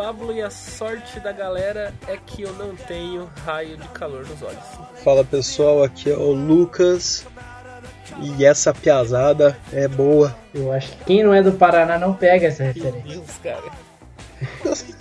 [0.00, 4.40] Pablo e a sorte da galera é que eu não tenho raio de calor nos
[4.42, 4.64] olhos.
[5.04, 7.26] Fala pessoal, aqui é o Lucas
[8.18, 10.34] e essa piazada é boa.
[10.54, 13.02] Eu acho que quem não é do Paraná não pega essa referência.
[13.04, 13.62] Meu Deus, cara.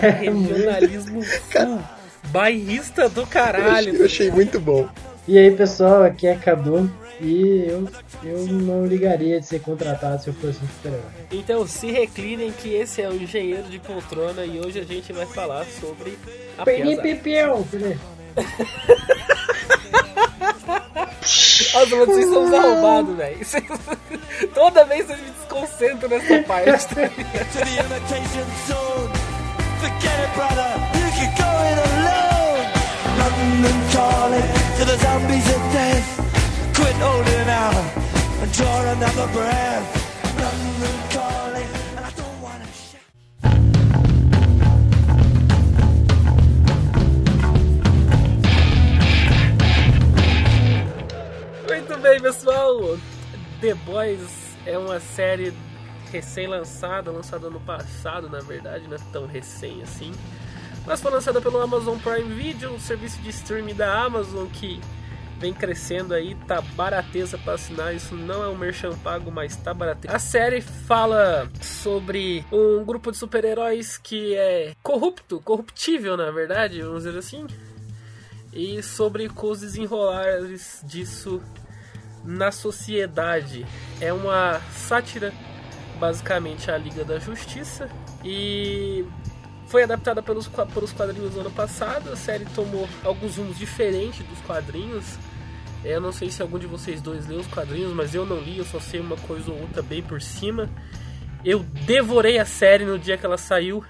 [0.00, 1.80] É regionalismo full.
[2.28, 3.66] Bairrista do caralho.
[3.66, 4.88] Eu achei, eu achei muito bom.
[5.26, 7.88] E aí pessoal, aqui é Cadu e eu,
[8.22, 11.10] eu não ligaria de ser contratado se eu fosse um super-herói.
[11.32, 15.24] Então se reclinem que esse é o Engenheiro de Poltrona e hoje a gente vai
[15.24, 16.18] falar sobre
[16.58, 17.66] a Peninha Pipião,
[21.72, 23.38] Nossa, vocês são arrombados, velho.
[24.52, 26.70] Toda vez vocês me desconcentram nessa parte.
[29.84, 30.70] Forget it, brother.
[30.94, 32.24] You can go it alone.
[33.94, 34.42] Calling
[34.76, 36.08] to the zombies of death.
[36.74, 37.76] Quit holding out
[38.42, 39.86] and draw another breath.
[40.36, 41.84] London calling,
[51.68, 52.98] Muito bem, pessoal.
[53.60, 55.54] The Boys é uma série
[56.10, 60.12] recém-lançada, lançada ano passado, na verdade, não é tão recém assim.
[60.86, 64.80] Mas foi lançada pelo Amazon Prime Video, um serviço de streaming da Amazon que
[65.38, 69.74] vem crescendo aí, tá barateza para assinar, isso não é um merchan pago, mas tá
[69.74, 70.14] barateza.
[70.14, 77.04] A série fala sobre um grupo de super-heróis que é corrupto, corruptível na verdade, vamos
[77.04, 77.46] dizer assim,
[78.52, 81.42] e sobre os desenrolares disso
[82.24, 83.66] na sociedade.
[84.00, 85.32] É uma sátira
[85.98, 87.88] basicamente a Liga da Justiça
[88.24, 89.04] e
[89.66, 92.10] foi adaptada pelos, pelos quadrinhos no ano passado.
[92.12, 95.18] A série tomou alguns rumos diferentes dos quadrinhos.
[95.84, 98.58] Eu não sei se algum de vocês dois leu os quadrinhos, mas eu não li,
[98.58, 100.70] eu só sei uma coisa ou outra bem por cima.
[101.44, 103.84] Eu devorei a série no dia que ela saiu.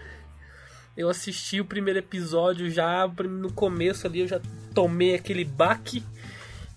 [0.97, 4.41] Eu assisti o primeiro episódio já no começo ali, eu já
[4.75, 6.03] tomei aquele baque.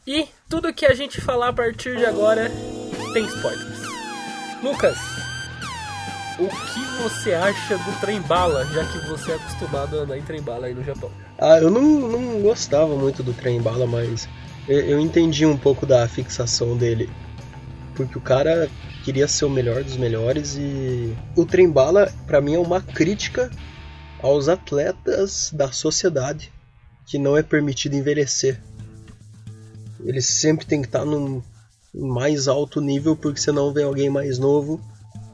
[0.06, 2.50] E tudo que a gente falar a partir de agora
[3.14, 3.82] tem spoilers.
[4.64, 4.98] Lucas,
[6.40, 10.22] o que você acha do trem bala, já que você é acostumado a andar em
[10.22, 11.12] trem bala aí no Japão?
[11.38, 14.30] Ah, eu não, não gostava muito do trem bala, mas
[14.68, 17.10] eu, eu entendi um pouco da fixação dele.
[17.96, 18.70] Porque o cara
[19.04, 23.50] queria ser o melhor dos melhores e o trem bala para mim é uma crítica
[24.22, 26.52] aos atletas da sociedade
[27.06, 28.62] que não é permitido envelhecer.
[30.04, 31.44] Eles sempre tem que estar no
[31.96, 34.80] mais alto nível porque senão vem alguém mais novo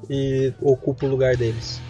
[0.09, 1.81] e ocupa o lugar deles.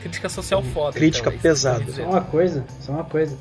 [0.00, 0.98] Crítica social foda.
[0.98, 1.90] Crítica então, pesada.
[1.90, 3.36] Só uma coisa, só uma coisa.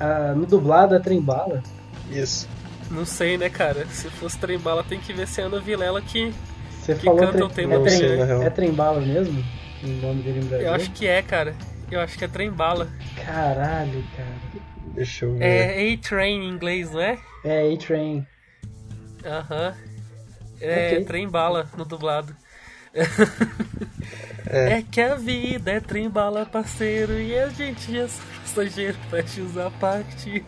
[0.00, 1.62] Ah, no dublado é trembala.
[2.10, 2.48] Isso.
[2.90, 3.86] Não sei, né, cara?
[3.86, 6.32] Se fosse trembala, tem que ver se é Ana Vilela que,
[6.70, 9.42] Você que falou canta trem, o tema é, trem, é trembala mesmo?
[9.82, 10.66] O nome dele em Brasil?
[10.66, 11.54] Eu acho que é, cara.
[11.90, 12.88] Eu acho que é trembala.
[13.24, 14.62] Caralho, cara.
[14.94, 15.44] Deixa eu ver.
[15.44, 17.18] É A-Train em inglês, não é?
[17.44, 18.26] É A-Train.
[19.24, 19.74] Aham.
[20.60, 21.04] É Ok.
[21.04, 22.36] trem bala no dublado.
[22.94, 24.78] É.
[24.78, 29.40] É que a vida é trem bala, parceiro, e a gente é só passageiro, fecha
[29.66, 30.44] a parte.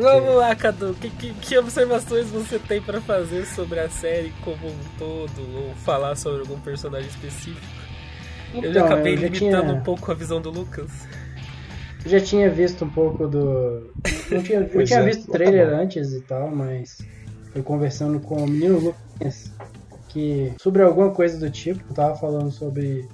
[0.00, 0.94] Vamos lá, Cadu.
[0.94, 5.74] Que, que, que observações você tem pra fazer sobre a série como um todo, ou
[5.84, 7.60] falar sobre algum personagem específico?
[8.54, 10.90] eu já Então, acabei eu já limitando tinha- um pouco a visão do Lucas.
[12.04, 13.92] Eu já tinha visto um pouco do.
[14.30, 15.04] Não tinha, eu tinha é.
[15.04, 16.98] visto o trailer antes e tal, mas
[17.52, 19.00] foi conversando com o menino Lucas
[20.08, 23.08] que sobre alguma coisa do tipo, eu tava falando sobre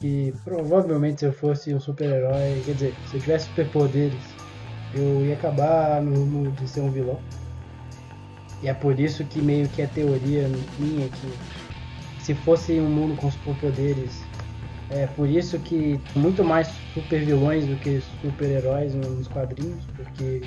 [0.00, 4.34] que provavelmente se eu fosse um super-herói, quer dizer, se eu tivesse superpoderes,
[4.94, 7.20] eu ia acabar no rumo de ser um vilão.
[8.62, 10.48] E é por isso que meio que a teoria
[10.78, 11.60] minha que
[12.24, 14.22] se fosse um mundo com superpoderes,
[14.90, 20.42] é por isso que muito mais super vilões do que super heróis nos quadrinhos, porque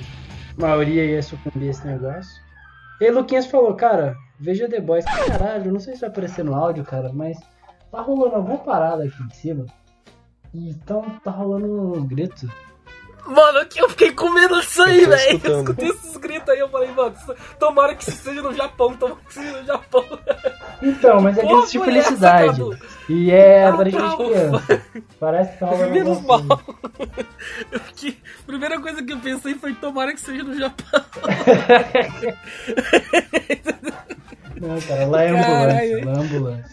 [0.56, 2.42] a maioria ia sucumbir a esse negócio.
[3.00, 5.04] E Luquinhas falou, cara, veja The Boys.
[5.04, 7.38] Caralho, não sei se vai aparecer no áudio, cara, mas
[7.90, 9.66] tá rolando alguma parada aqui em cima.
[10.54, 11.66] Então tá rolando
[11.98, 12.48] uns gritos.
[13.26, 15.40] Mano, eu fiquei com medo disso aí, velho.
[15.42, 17.14] Eu escutei esses gritos aí, eu falei, mano,
[17.58, 20.04] tomara que isso seja no Japão, tomara que seja no Japão.
[20.82, 22.60] Então, mas é grito de foi essa, felicidade.
[23.08, 24.82] E é Ah, pra gente tá, criança.
[25.18, 26.40] Parece que tá Menos mal.
[27.72, 30.84] Eu fiquei- a primeira coisa que eu pensei foi tomara que seja no Japão.
[34.60, 35.98] Não, cara, lá é Caralho.
[35.98, 36.64] ambulância, lá é ambulância.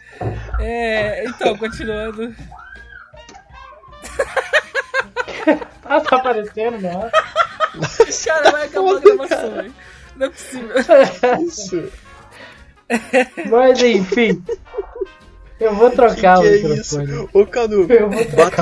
[0.60, 2.36] É, então, continuando.
[5.83, 7.10] Ah, tá aparecendo, não?
[8.24, 9.74] Cara, vai acabar a gravação, velho.
[10.16, 10.75] Não é possível.
[11.45, 11.92] Isso.
[13.50, 14.44] Mas enfim.
[15.60, 17.04] Eu vou trocar que o que é microfone.
[17.04, 17.30] isso?
[17.34, 17.88] Ô Cadu, o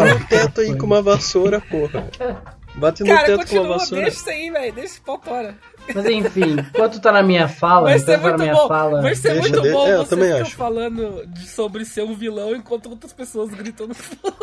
[0.05, 2.07] no teto aí com uma vassoura, porra.
[2.75, 4.03] Bate no Cara, teto com uma continua, vassoura.
[4.03, 4.73] deixa isso aí, velho.
[4.73, 5.55] Deixa esse pau fora.
[5.93, 8.67] Mas enfim, enquanto tá na minha fala, Vai ser tá na muito minha bom.
[8.67, 9.01] fala.
[9.01, 10.55] Vai ser Deixa muito de- bom é, eu você também ficar acho.
[10.55, 14.33] falando de- sobre ser um vilão enquanto outras pessoas gritam no fundo.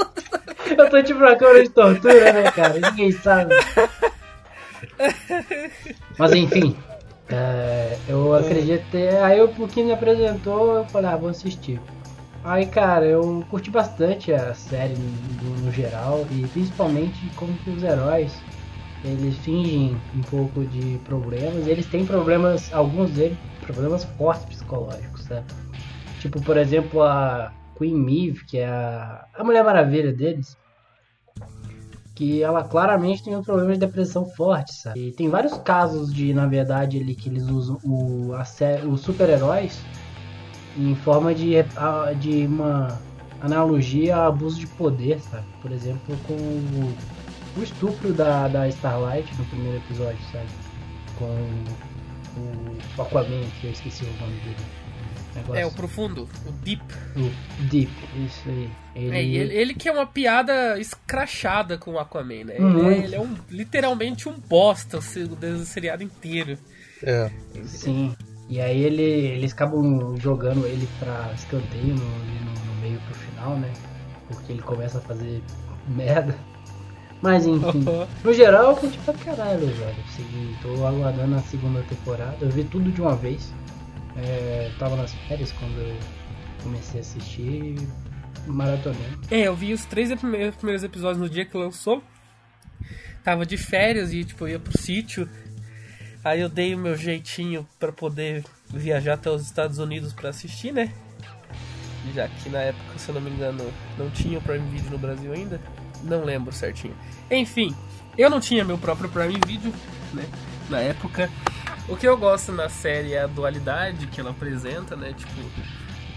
[0.76, 2.74] Eu tô tipo na câmera de tortura, né, cara?
[2.90, 3.54] Ninguém sabe.
[6.18, 6.76] Mas enfim,
[7.28, 9.16] é, eu acredito ter.
[9.22, 11.80] Aí o pouquinho me apresentou, eu falei, ah, vou assistir.
[12.48, 17.82] Aí, cara, eu curti bastante a série no, no geral e principalmente como que os
[17.82, 18.32] heróis
[19.02, 21.66] eles fingem um pouco de problemas.
[21.66, 25.46] Eles têm problemas, alguns deles, problemas fortes psicológicos, sabe?
[26.20, 30.56] Tipo, por exemplo, a Queen Maeve, que é a, a Mulher Maravilha deles,
[32.14, 35.08] que ela claramente tem um problema de depressão forte, sabe?
[35.08, 38.44] E tem vários casos de, na verdade, ali que eles usam o, a
[38.88, 39.74] os super-heróis
[40.76, 43.00] em forma de, a- de uma
[43.40, 45.44] analogia a abuso de poder, sabe?
[45.62, 46.94] Por exemplo, com o,
[47.58, 50.46] o estupro da, da Starlight no primeiro episódio, sabe?
[51.18, 51.24] Com
[52.36, 54.56] o, o Aquaman, que eu esqueci o nome dele.
[55.34, 56.82] Negócio- É, o profundo, o deep.
[57.16, 57.90] o Deep,
[58.26, 58.70] isso aí.
[58.94, 62.56] Ele, É, ele, ele que é uma piada escrachada com o Aquaman, né?
[62.58, 62.90] Uhum.
[62.90, 66.56] Ele, é, ele é um, literalmente um bosta o seriado inteiro.
[67.02, 67.30] É.
[67.64, 68.16] Sim.
[68.48, 73.56] E aí ele, eles acabam jogando ele pra escanteio no, no, no meio pro final,
[73.56, 73.72] né?
[74.28, 75.42] Porque ele começa a fazer
[75.88, 76.36] merda.
[77.22, 77.84] Mas enfim.
[78.22, 79.96] No geral eu curti pra caralho, velho.
[80.14, 82.36] Segui, tô aguardando a segunda temporada.
[82.40, 83.52] Eu vi tudo de uma vez.
[84.16, 85.96] É, tava nas férias quando eu
[86.62, 87.76] comecei a assistir
[88.46, 89.08] maratonei.
[89.30, 92.02] É, eu vi os três primeiros, primeiros episódios no dia que lançou.
[93.24, 95.28] Tava de férias e, tipo, ia pro sítio.
[96.26, 100.72] Aí eu dei o meu jeitinho pra poder viajar até os Estados Unidos pra assistir,
[100.72, 100.92] né?
[102.12, 104.98] Já que na época, se eu não me engano, não tinha o Prime Video no
[104.98, 105.60] Brasil ainda.
[106.02, 106.96] Não lembro certinho.
[107.30, 107.72] Enfim,
[108.18, 109.72] eu não tinha meu próprio Prime Video,
[110.12, 110.24] né?
[110.68, 111.30] Na época.
[111.88, 115.12] O que eu gosto na série é a dualidade que ela apresenta, né?
[115.12, 115.32] Tipo,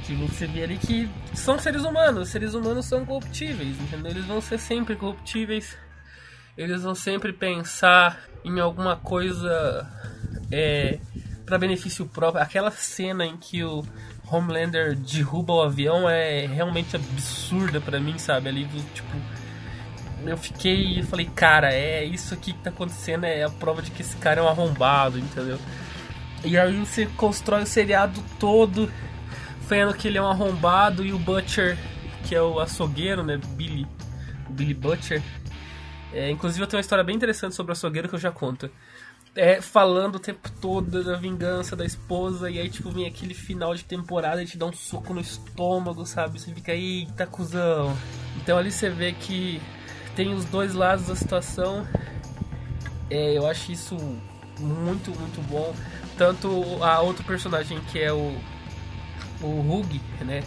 [0.03, 2.29] que você vê ali que são seres humanos.
[2.29, 4.09] Seres humanos são corruptíveis, entendeu?
[4.09, 5.77] Eles vão ser sempre corruptíveis.
[6.57, 9.88] Eles vão sempre pensar em alguma coisa
[10.51, 11.00] é,
[11.45, 12.41] para benefício próprio.
[12.41, 13.83] Aquela cena em que o
[14.31, 18.50] Homelander derruba o avião é realmente absurda pra mim, sabe?
[18.50, 19.18] Ali, tipo,
[20.25, 23.91] eu fiquei e falei, cara, é isso aqui que tá acontecendo, é a prova de
[23.91, 25.59] que esse cara é um arrombado, entendeu?
[26.44, 28.89] E aí você constrói o seriado todo
[29.68, 31.77] vendo que ele é um arrombado e o Butcher,
[32.24, 33.39] que é o açougueiro, né?
[33.56, 33.88] Billy,
[34.50, 35.21] Billy Butcher.
[36.13, 38.69] É, inclusive eu tenho uma história bem interessante sobre o açougueiro que eu já conto.
[39.35, 43.75] É, falando o tempo todo da vingança da esposa, e aí tipo vem aquele final
[43.75, 46.39] de temporada e te dá um soco no estômago, sabe?
[46.39, 47.95] Você fica, eita cuzão.
[48.38, 49.61] Então ali você vê que
[50.15, 51.88] tem os dois lados da situação.
[53.09, 53.95] É, eu acho isso
[54.59, 55.75] muito, muito bom.
[56.17, 58.36] Tanto a outro personagem que é o
[59.41, 60.43] o Hug, né?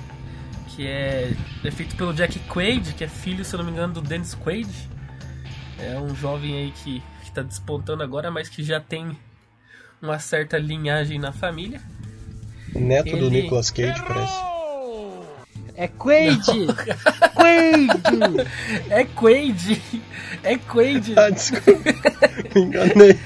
[0.69, 1.33] Que é,
[1.65, 4.35] é feito pelo Jack Quaid, que é filho, se eu não me engano, do Dennis
[4.35, 4.69] Quaid.
[5.83, 9.17] É um jovem aí que está despontando agora, mas que já tem
[10.01, 11.81] uma certa linhagem na família.
[12.75, 14.53] Neto do Ele- Nicolas Cage, parece.
[15.75, 16.45] É Quaid!
[17.35, 17.89] Quaid!
[18.91, 19.83] É Quaid!
[20.43, 21.15] É Quaid!
[21.19, 21.73] Ah, desculpa.
[22.55, 23.19] Me enganei.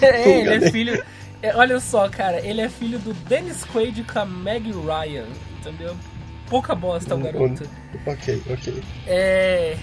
[0.00, 0.68] É, ele enganei.
[0.68, 1.04] é filho.
[1.42, 5.26] é, olha só, cara, ele é filho do Dennis Quaid com a Meg Ryan,
[5.58, 5.96] entendeu?
[6.48, 7.68] Pouca bosta o Um- garoto.
[8.06, 8.82] Ok, ok.
[9.06, 9.76] É.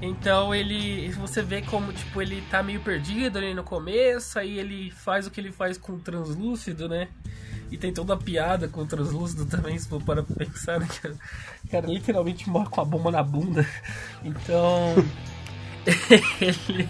[0.00, 1.10] Então ele.
[1.12, 5.30] Você vê como, tipo, ele tá meio perdido ali no começo, aí ele faz o
[5.30, 7.08] que ele faz com o translúcido, né?
[7.70, 10.86] E tem toda a piada com o translúcido também, se for para pensar, né?
[11.02, 11.16] Cara,
[11.70, 13.66] cara literalmente morre com a bomba na bunda.
[14.22, 14.94] Então.
[16.40, 16.88] ele.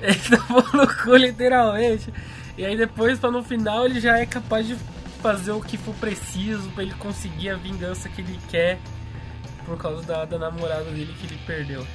[0.00, 2.12] Ele tomou no cu, literalmente.
[2.58, 4.76] E aí depois, pra no final, ele já é capaz de
[5.22, 8.78] fazer o que for preciso pra ele conseguir a vingança que ele quer
[9.64, 11.86] por causa da, da namorada dele que ele perdeu.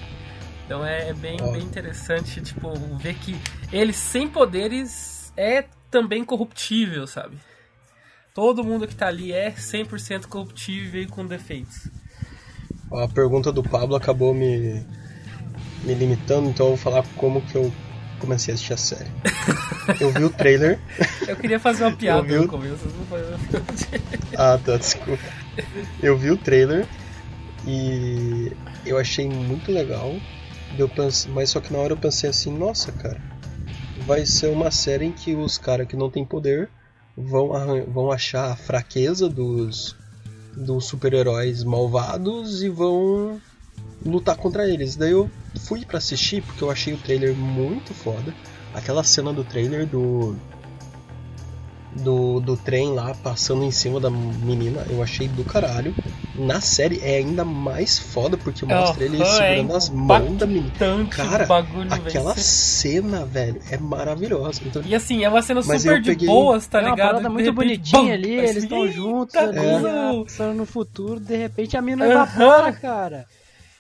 [0.68, 3.40] Então é, é bem, bem interessante, tipo, ver que
[3.72, 7.38] ele sem poderes é também corruptível, sabe?
[8.34, 11.88] Todo mundo que tá ali é 100% corruptível e com defeitos.
[12.92, 14.86] A pergunta do Pablo acabou me,
[15.84, 17.72] me limitando, então eu vou falar como que eu
[18.20, 19.10] comecei a assistir a série.
[20.02, 20.80] Eu vi o trailer.
[21.26, 23.06] Eu queria fazer uma piada no começo, não
[24.38, 25.24] Ah, tá, desculpa.
[26.04, 26.86] Eu vi o trailer
[27.66, 28.52] e
[28.86, 30.14] eu achei muito legal.
[30.78, 33.20] Eu pense, mas só que na hora eu pensei assim, nossa, cara,
[34.06, 36.70] vai ser uma série em que os caras que não têm poder
[37.16, 39.96] vão, arran- vão achar a fraqueza dos,
[40.56, 43.42] dos super-heróis malvados e vão
[44.06, 44.96] lutar contra eles.
[44.96, 45.30] Daí eu
[45.62, 48.36] fui para assistir porque eu achei o trailer muito foda.
[48.74, 50.36] Aquela cena do trailer do
[51.98, 55.94] do, do trem lá passando em cima da menina, eu achei do caralho.
[56.36, 60.72] Na série é ainda mais foda porque mostra ele segurando as mãos da menina.
[61.10, 61.48] Cara,
[61.90, 64.62] aquela cena, velho, é maravilhosa.
[64.66, 66.28] Então, e assim, é uma cena super de peguei...
[66.28, 67.00] boas, tá ligado?
[67.00, 70.54] É uma parada muito bonitinha ali, eles estão juntos, ali, é.
[70.54, 73.26] no futuro, de repente a menina evapora, cara.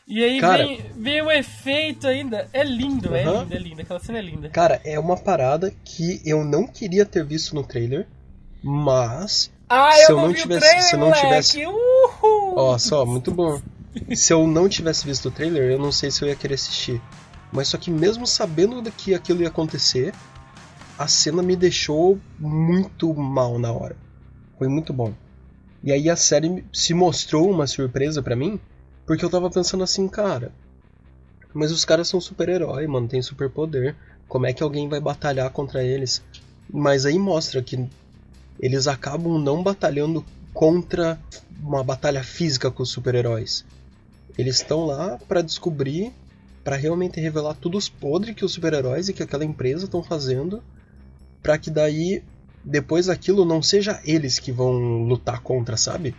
[0.07, 2.47] E aí cara, vem, vem o efeito ainda.
[2.53, 3.17] É lindo, uh -huh.
[3.17, 3.81] é lindo, é lindo.
[3.81, 4.49] Aquela cena é linda.
[4.49, 8.07] Cara, é uma parada que eu não queria ter visto no trailer,
[8.63, 9.51] mas.
[9.67, 10.61] Ah, se eu, eu não tivesse.
[10.61, 11.61] Trailer, se eu não tivesse.
[12.55, 13.61] Ó, só, muito bom.
[14.15, 17.01] se eu não tivesse visto o trailer, eu não sei se eu ia querer assistir.
[17.51, 20.13] Mas só que mesmo sabendo que aquilo ia acontecer,
[20.97, 23.95] a cena me deixou muito mal na hora.
[24.57, 25.13] Foi muito bom.
[25.83, 28.59] E aí a série se mostrou uma surpresa para mim
[29.07, 30.51] porque eu tava pensando assim, cara.
[31.53, 33.95] Mas os caras são super-herói, mano, tem superpoder.
[34.27, 36.21] Como é que alguém vai batalhar contra eles?
[36.69, 37.87] Mas aí mostra que
[38.59, 41.17] eles acabam não batalhando contra
[41.63, 43.63] uma batalha física com os super-heróis.
[44.37, 46.11] Eles estão lá para descobrir,
[46.61, 50.61] para realmente revelar tudo os podres que os super-heróis e que aquela empresa estão fazendo,
[51.41, 52.21] para que daí
[52.61, 56.13] depois daquilo não seja eles que vão lutar contra, sabe?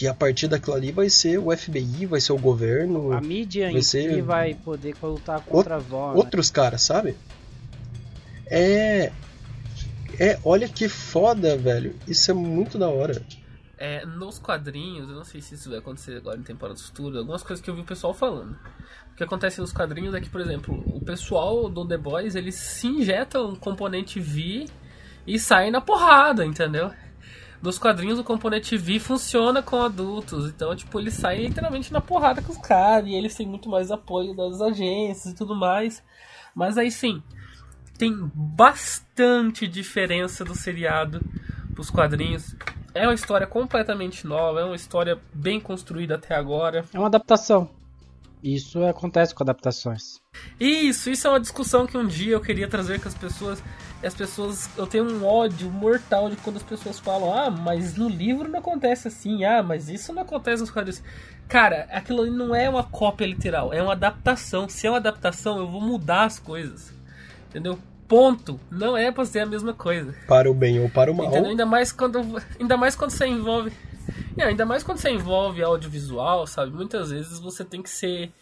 [0.00, 3.12] Que a partir daquilo ali vai ser o FBI, vai ser o governo.
[3.12, 4.14] A mídia vai em ser...
[4.14, 5.80] si vai poder lutar contra o...
[5.82, 6.16] voz.
[6.16, 7.14] Outros caras, sabe?
[8.46, 9.12] É.
[10.18, 11.94] É, olha que foda, velho.
[12.08, 13.22] Isso é muito da hora.
[13.76, 17.42] É, nos quadrinhos, eu não sei se isso vai acontecer agora em temporadas futuras, algumas
[17.42, 18.52] coisas que eu vi o pessoal falando.
[19.12, 22.54] O que acontece nos quadrinhos é que, por exemplo, o pessoal do The Boys, eles
[22.54, 24.64] se injetam um componente V
[25.26, 26.90] e saem na porrada, entendeu?
[27.62, 32.40] Nos quadrinhos o componente V funciona com adultos, então tipo, eles saem literalmente na porrada
[32.40, 36.02] com os caras e eles têm muito mais apoio das agências e tudo mais.
[36.54, 37.22] Mas aí sim,
[37.98, 41.20] tem bastante diferença do seriado
[41.74, 42.56] pros quadrinhos.
[42.94, 46.84] É uma história completamente nova, é uma história bem construída até agora.
[46.94, 47.68] É uma adaptação.
[48.42, 50.18] Isso acontece com adaptações.
[50.58, 53.62] Isso, isso é uma discussão que um dia eu queria trazer com as pessoas.
[54.02, 57.96] E as pessoas, eu tenho um ódio mortal de quando as pessoas falam: "Ah, mas
[57.96, 59.44] no livro não acontece assim.
[59.44, 61.02] Ah, mas isso não acontece nos quadrinhos".
[61.48, 64.68] Cara, aquilo ali não é uma cópia literal, é uma adaptação.
[64.68, 66.92] Se é uma adaptação, eu vou mudar as coisas.
[67.48, 67.78] Entendeu?
[68.06, 68.58] Ponto.
[68.70, 70.14] Não é pra ser a mesma coisa.
[70.26, 71.26] Para o bem ou para o mal.
[71.26, 71.50] Entendeu?
[71.50, 72.20] Ainda mais quando
[72.58, 73.72] ainda mais quando você envolve
[74.36, 76.72] é, ainda mais quando você envolve audiovisual, sabe?
[76.72, 78.32] Muitas vezes você tem que ser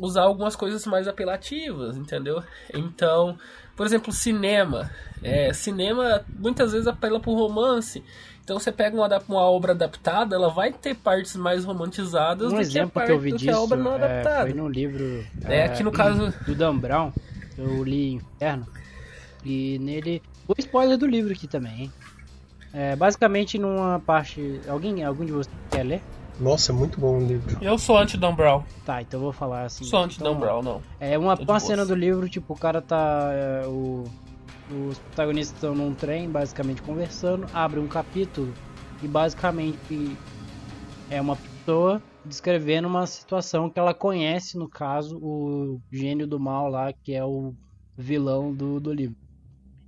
[0.00, 2.42] usar algumas coisas mais apelativas, entendeu?
[2.72, 3.38] Então,
[3.76, 4.90] por exemplo, cinema.
[5.22, 8.02] É, cinema muitas vezes apela pro romance.
[8.42, 12.60] Então você pega uma, uma obra adaptada, ela vai ter partes mais romantizadas um do,
[12.60, 14.48] exemplo que a, parte, que eu vi disso, obra não adaptada.
[14.48, 15.24] É, foi no livro.
[15.44, 16.32] É, aqui no caso.
[16.44, 17.12] Do Dan Brown,
[17.56, 18.66] eu li Inferno.
[19.44, 20.22] E nele.
[20.48, 21.92] O spoiler do livro aqui também, hein?
[22.72, 24.60] É, basicamente numa parte.
[24.66, 26.02] Alguém, algum de vocês quer ler?
[26.40, 27.58] Nossa, é muito bom o livro.
[27.60, 28.64] Eu sou anti-Dan Brown.
[28.84, 29.84] Tá, então eu vou falar assim.
[29.84, 30.80] Sou anti-Dan então, Brown, não.
[30.98, 33.28] É uma, uma cena do livro, tipo, o cara tá.
[33.30, 34.04] É, o,
[34.88, 38.52] os protagonistas estão num trem, basicamente conversando, abre um capítulo
[39.02, 40.16] e basicamente
[41.10, 46.68] é uma pessoa descrevendo uma situação que ela conhece, no caso, o gênio do mal
[46.68, 47.54] lá, que é o
[47.96, 49.16] vilão do, do livro.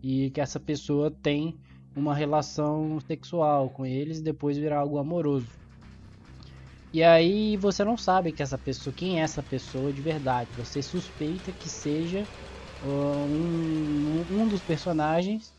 [0.02, 1.56] E que essa pessoa tem
[1.94, 5.61] uma relação sexual com eles e depois virar algo amoroso.
[6.92, 10.50] E aí você não sabe que essa pessoa, quem é essa pessoa de verdade.
[10.56, 12.28] Você suspeita que seja
[12.82, 15.54] uh, um, um dos personagens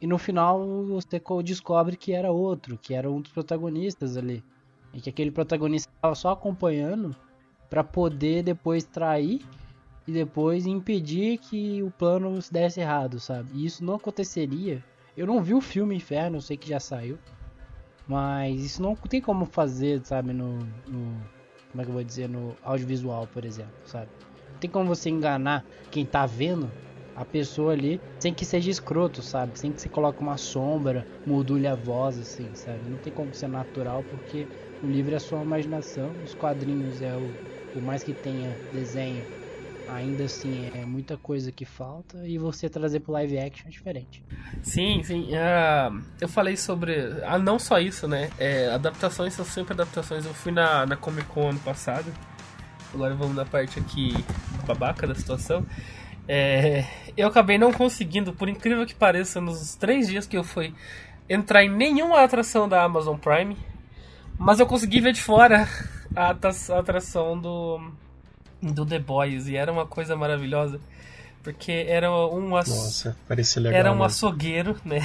[0.00, 4.44] e no final você descobre que era outro, que era um dos protagonistas ali.
[4.92, 7.16] E que aquele protagonista estava só acompanhando
[7.70, 9.40] para poder depois trair
[10.06, 13.50] e depois impedir que o plano se desse errado, sabe?
[13.54, 14.84] E isso não aconteceria
[15.16, 17.18] eu não vi o filme Inferno, eu sei que já saiu.
[18.06, 21.20] Mas isso não tem como fazer, sabe, no, no,
[21.70, 22.28] Como é que eu vou dizer?
[22.28, 24.10] No audiovisual, por exemplo, sabe?
[24.52, 26.70] Não tem como você enganar quem tá vendo
[27.14, 29.58] a pessoa ali sem que seja escroto, sabe?
[29.58, 32.88] Sem que você coloque uma sombra, module a voz, assim, sabe?
[32.88, 34.46] Não tem como ser natural porque
[34.82, 37.32] o livro é sua imaginação, os quadrinhos é o.
[37.72, 39.26] Por mais que tenha desenho
[39.88, 44.24] ainda assim é muita coisa que falta e você trazer pro live action é diferente.
[44.62, 45.28] Sim, sim.
[45.30, 46.94] Uh, eu falei sobre.
[47.24, 48.30] Ah, não só isso, né?
[48.38, 50.24] É, adaptações são sempre adaptações.
[50.24, 52.12] Eu fui na, na Comic Con ano passado.
[52.92, 54.12] Agora vamos na parte aqui
[54.66, 55.66] babaca da situação.
[56.26, 56.84] É,
[57.16, 60.72] eu acabei não conseguindo, por incrível que pareça, nos três dias que eu fui
[61.28, 63.56] entrar em nenhuma atração da Amazon Prime.
[64.38, 65.68] Mas eu consegui ver de fora
[66.14, 67.92] a atração do,
[68.72, 70.80] do The Boys e era uma coisa maravilhosa.
[71.42, 74.06] Porque era um, Nossa, parecia legal, era um né?
[74.06, 75.00] açougueiro, né?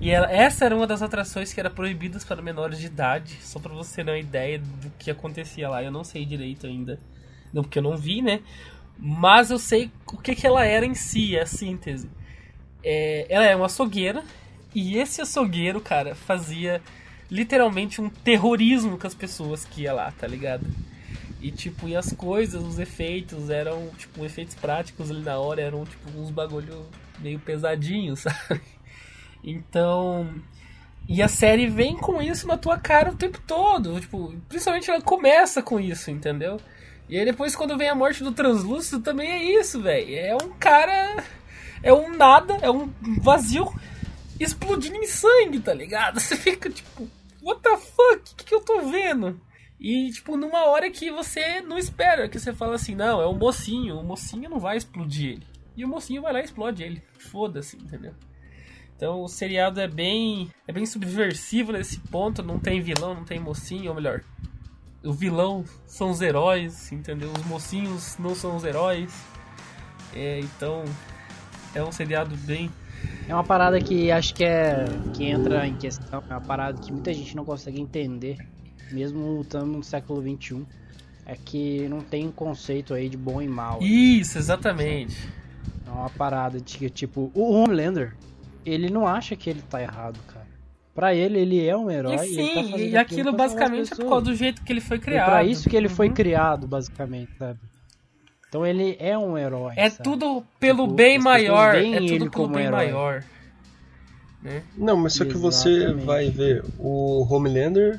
[0.00, 3.58] E era, essa era uma das atrações que era proibidas para menores de idade, só
[3.58, 5.82] para você ter uma ideia do que acontecia lá.
[5.82, 7.00] Eu não sei direito ainda,
[7.52, 8.40] não porque eu não vi, né?
[8.96, 12.08] Mas eu sei o que, que ela era em si, a síntese.
[12.84, 14.22] É, ela é uma açougueira
[14.72, 16.80] e esse açougueiro, cara, fazia
[17.28, 20.66] literalmente um terrorismo com as pessoas que ia lá, tá ligado?
[21.42, 25.84] E tipo, e as coisas, os efeitos eram, tipo, efeitos práticos ali na hora, eram
[25.84, 26.86] tipo uns bagulho
[27.18, 28.60] meio pesadinhos, sabe?
[29.42, 30.32] Então,
[31.08, 35.02] e a série vem com isso na tua cara o tempo todo, tipo, principalmente ela
[35.02, 36.60] começa com isso, entendeu?
[37.08, 40.14] E aí depois quando vem a morte do translúcido também é isso, velho.
[40.14, 41.24] É um cara
[41.82, 42.88] é um nada, é um
[43.20, 43.72] vazio
[44.38, 46.18] explodindo em sangue, tá ligado?
[46.20, 47.08] Você fica tipo,
[47.42, 48.32] what the fuck?
[48.32, 49.40] O que, que eu tô vendo?
[49.82, 53.34] E, tipo, numa hora que você não espera, que você fala assim, não, é o
[53.34, 55.46] mocinho, o mocinho não vai explodir ele.
[55.76, 57.02] E o mocinho vai lá e explode ele.
[57.18, 58.14] Foda-se, entendeu?
[58.96, 60.52] Então o seriado é bem.
[60.68, 64.22] é bem subversivo nesse ponto, não tem vilão, não tem mocinho, ou melhor.
[65.02, 67.32] O vilão são os heróis, entendeu?
[67.32, 69.12] Os mocinhos não são os heróis.
[70.14, 70.84] É, então
[71.74, 72.70] é um seriado bem.
[73.26, 74.84] É uma parada que acho que é.
[75.12, 78.38] que entra em questão, é uma parada que muita gente não consegue entender
[78.92, 80.64] mesmo estamos no século XXI,
[81.26, 83.80] é que não tem um conceito aí de bom e mal.
[83.82, 85.16] Isso, exatamente.
[85.86, 88.14] É uma parada de que, tipo, o Homelander,
[88.64, 90.46] ele não acha que ele tá errado, cara.
[90.94, 92.16] Pra ele, ele é um herói.
[92.16, 94.98] E sim, e, tá e aquilo basicamente é por causa do jeito que ele foi
[94.98, 95.28] criado.
[95.28, 95.94] É pra isso que ele uhum.
[95.94, 97.58] foi criado, basicamente, sabe?
[98.48, 99.72] Então ele é um herói.
[99.76, 100.04] É sabe?
[100.04, 101.74] tudo pelo tipo, bem maior.
[101.74, 102.86] É tudo pelo bem herói.
[102.86, 103.24] maior.
[104.42, 104.62] Né?
[104.76, 107.98] Não, mas só que você vai ver o Homelander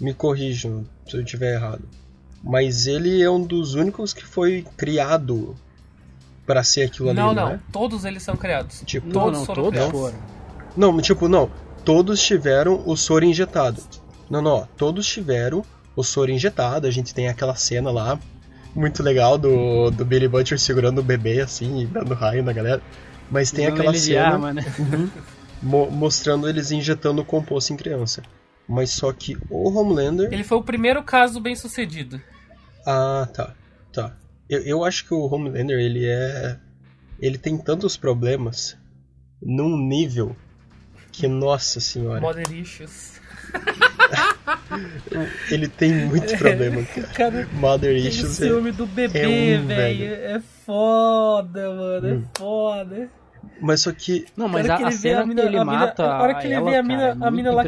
[0.00, 1.82] me corrijam se eu estiver errado.
[2.42, 5.56] Mas ele é um dos únicos que foi criado
[6.46, 7.60] para ser aquilo ali, não, não, não é?
[7.72, 8.82] Todos eles são criados.
[8.84, 10.00] Tipo, todos não, foram todos criados.
[10.00, 10.18] foram.
[10.76, 11.50] Não, tipo, não.
[11.84, 13.82] Todos tiveram o soro injetado.
[14.28, 15.64] Não, não, ó, todos tiveram
[15.96, 16.86] o soro injetado.
[16.86, 18.18] A gente tem aquela cena lá
[18.74, 22.82] muito legal do, do Billy Butcher segurando o bebê assim e dando raio na galera.
[23.30, 24.64] Mas tem Não aquela cena arma, né?
[24.78, 25.08] uhum,
[25.62, 28.22] mo- mostrando eles injetando o composto em criança.
[28.68, 30.32] Mas só que o Homelander.
[30.32, 32.20] Ele foi o primeiro caso bem sucedido.
[32.86, 33.54] Ah, tá.
[33.92, 34.16] Tá.
[34.48, 36.58] Eu, eu acho que o Homelander, ele é.
[37.20, 38.76] Ele tem tantos problemas
[39.40, 40.36] num nível
[41.12, 42.20] que, nossa senhora.
[42.20, 43.20] Mother issues.
[45.50, 47.06] Ele tem muito problema, cara.
[47.08, 49.28] Cara, Mother issues é- ciúme do bebê, é
[49.60, 50.04] um, velho.
[50.04, 52.14] É foda, mano.
[52.16, 52.24] Hum.
[52.24, 53.10] É foda.
[53.60, 54.24] Mas só que.
[54.36, 56.34] Não, mas a, que a cena a mina- que ele a mina- mata A hora
[56.34, 57.62] que ele ela, vê a mina, cara, é a mina lá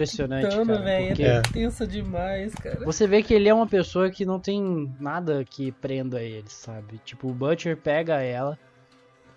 [0.75, 1.07] cara, velho.
[1.09, 1.43] porque É É.
[1.43, 2.85] tensa demais, cara.
[2.85, 7.01] Você vê que ele é uma pessoa que não tem nada que prenda ele, sabe?
[7.05, 8.59] Tipo, o Butcher pega ela,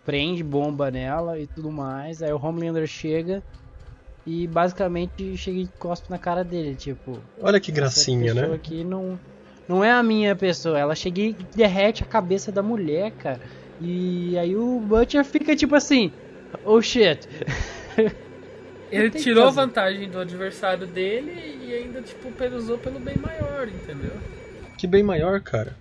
[0.05, 3.43] prende bomba nela e tudo mais, aí o Homelander chega
[4.25, 7.19] e basicamente chega e cospe na cara dele, tipo...
[7.41, 8.55] Olha que essa gracinha, pessoa né?
[8.55, 9.19] aqui não,
[9.67, 13.39] não é a minha pessoa, ela chega e derrete a cabeça da mulher, cara.
[13.81, 16.11] E aí o Butcher fica tipo assim,
[16.65, 17.27] oh shit.
[18.91, 24.13] Ele tirou a vantagem do adversário dele e ainda, tipo, pesou pelo bem maior, entendeu?
[24.77, 25.77] Que bem maior, cara.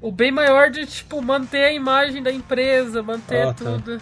[0.00, 3.64] O bem maior de, tipo, manter a imagem da empresa, manter Ah, tá.
[3.64, 4.00] tudo.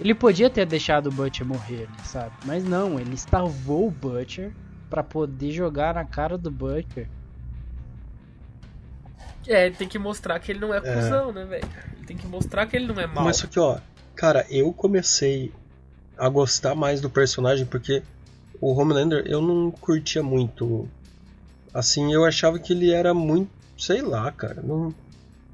[0.00, 2.32] Ele podia ter deixado o Butcher morrer, sabe?
[2.44, 4.52] Mas não, ele salvou o Butcher
[4.90, 7.08] pra poder jogar na cara do Butcher.
[9.46, 11.68] É, ele tem que mostrar que ele não é, cuzão, né, velho?
[11.96, 13.24] Ele tem que mostrar que ele não é mal.
[13.24, 13.78] Mas só que, ó,
[14.14, 15.52] cara, eu comecei
[16.16, 18.02] a gostar mais do personagem porque
[18.60, 20.88] o Homelander eu não curtia muito.
[21.74, 23.50] Assim, eu achava que ele era muito.
[23.76, 24.62] Sei lá, cara.
[24.62, 24.94] Não,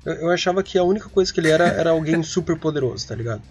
[0.05, 3.15] eu, eu achava que a única coisa que ele era era alguém super poderoso, tá
[3.15, 3.43] ligado?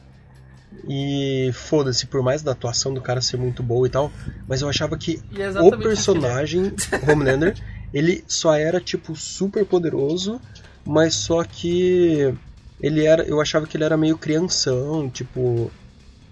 [0.88, 4.12] E foda-se, por mais da atuação do cara ser muito boa e tal,
[4.48, 6.74] mas eu achava que é o exatamente personagem
[7.10, 7.56] Homelander,
[7.94, 10.42] ele só era tipo super poderoso,
[10.86, 12.34] mas só que
[12.80, 15.72] ele era, eu achava que ele era meio crianção, tipo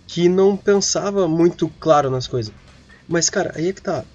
[0.08, 2.54] que não pensava muito claro nas coisas.
[3.08, 4.06] Mas cara, aí é que tá.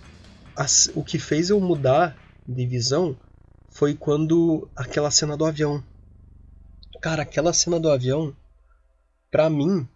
[0.57, 2.17] As- o que fez eu mudar
[2.47, 3.17] de visão
[3.71, 5.83] foi quando aquela cena do avião.
[7.01, 8.35] Cara, aquela cena do avião,
[9.31, 9.89] pra mim,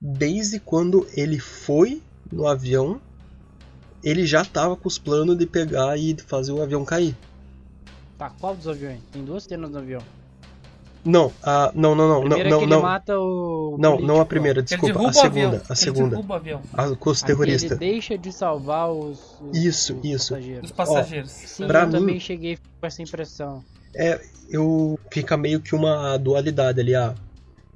[0.00, 3.00] desde quando ele foi no avião,
[4.02, 7.16] ele já tava com os planos de pegar e fazer o avião cair.
[8.16, 9.00] Tá, qual dos aviões?
[9.12, 10.02] Tem duas cenas no avião.
[11.04, 12.76] Não, a, não, não, não, não, Primeiro não, não.
[12.76, 13.76] ele mata o.
[13.78, 15.22] Não, político não a primeira, Ele desculpa, a o avião.
[15.22, 16.10] segunda, a Ele segunda.
[16.10, 16.62] derruba o avião.
[16.72, 17.70] A, com os Aqui terroristas.
[17.72, 19.18] Ele deixa de salvar os.
[19.40, 20.28] os- Isso, os isso.
[20.34, 20.64] passageiros.
[20.64, 21.30] Os passageiros.
[21.32, 23.64] Sim, Pra eu mim- também cheguei com essa impressão.
[23.96, 27.14] É, eu fica meio que uma dualidade ali, ah,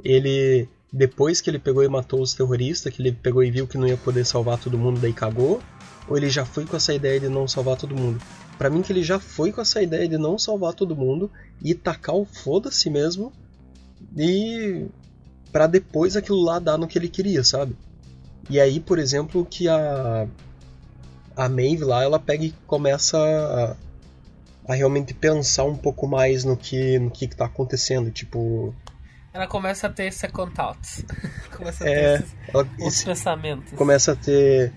[0.04, 3.76] ele depois que ele pegou e matou os terroristas, que ele pegou e viu que
[3.76, 5.60] não ia poder salvar todo mundo, daí cagou,
[6.08, 8.18] ou ele já foi com essa ideia de não salvar todo mundo?
[8.58, 11.30] Pra mim que ele já foi com essa ideia de não salvar todo mundo
[11.62, 13.32] e tacar o foda-se mesmo
[14.16, 14.86] e
[15.52, 17.76] pra depois aquilo lá dar no que ele queria, sabe?
[18.48, 20.26] E aí, por exemplo, que a
[21.36, 23.76] a Maeve lá, ela pega e começa a,
[24.72, 28.74] a realmente pensar um pouco mais no que no que, que tá acontecendo, tipo,
[29.34, 31.04] Ela começa a ter second thoughts.
[31.54, 33.72] começa a É, ter esses ela esse- pensamentos.
[33.74, 34.72] começa a ter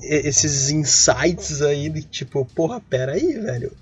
[0.00, 3.72] esses insights aí de tipo, porra, pera aí, velho.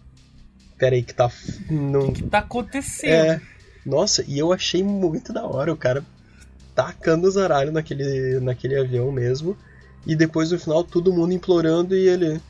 [0.78, 1.30] Pera aí que tá
[1.70, 3.10] não O que tá acontecendo?
[3.10, 3.40] é.
[3.84, 6.02] Nossa, e eu achei muito da hora o cara
[6.74, 9.56] tacando os aralhos naquele naquele avião mesmo.
[10.06, 12.40] E depois no final todo mundo implorando e ele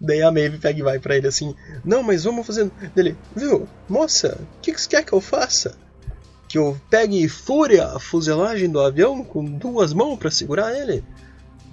[0.00, 2.70] Daí a Maeve pega e vai pra ele assim: Não, mas vamos fazer.
[2.94, 5.76] Dele, viu, moça, o que, que você quer que eu faça?
[6.48, 11.02] Que eu pegue fure a fuselagem do avião com duas mãos pra segurar ele?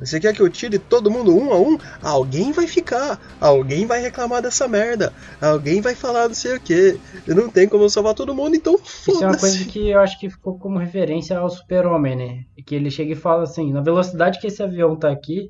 [0.02, 1.78] Você quer que eu tire todo mundo um a um?
[2.02, 7.00] Alguém vai ficar, alguém vai reclamar dessa merda, alguém vai falar não sei o que.
[7.28, 8.76] Não tem como eu salvar todo mundo, então
[9.08, 9.72] Isso é uma coisa foda-se.
[9.72, 12.44] que eu acho que ficou como referência ao super-homem, né?
[12.66, 15.50] Que ele chega e fala assim, na velocidade que esse avião tá aqui,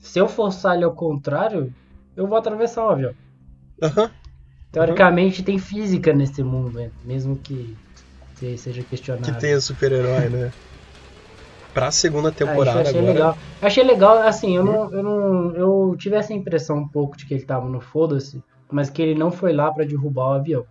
[0.00, 1.70] se eu forçar ele ao contrário,
[2.16, 3.12] eu vou atravessar o avião.
[3.82, 4.10] Aham.
[4.72, 6.90] Teoricamente tem física nesse mundo, né?
[7.04, 7.74] mesmo que
[8.36, 9.40] se- seja Que questionável.
[9.40, 10.50] tenha super-herói, né?
[11.74, 13.12] Pra segunda Ah, temporada achei agora.
[13.12, 13.38] legal.
[13.62, 15.54] Achei legal, assim, eu não, eu não.
[15.54, 19.14] Eu tive essa impressão um pouco de que ele tava no foda-se, mas que ele
[19.18, 20.64] não foi lá pra derrubar o avião.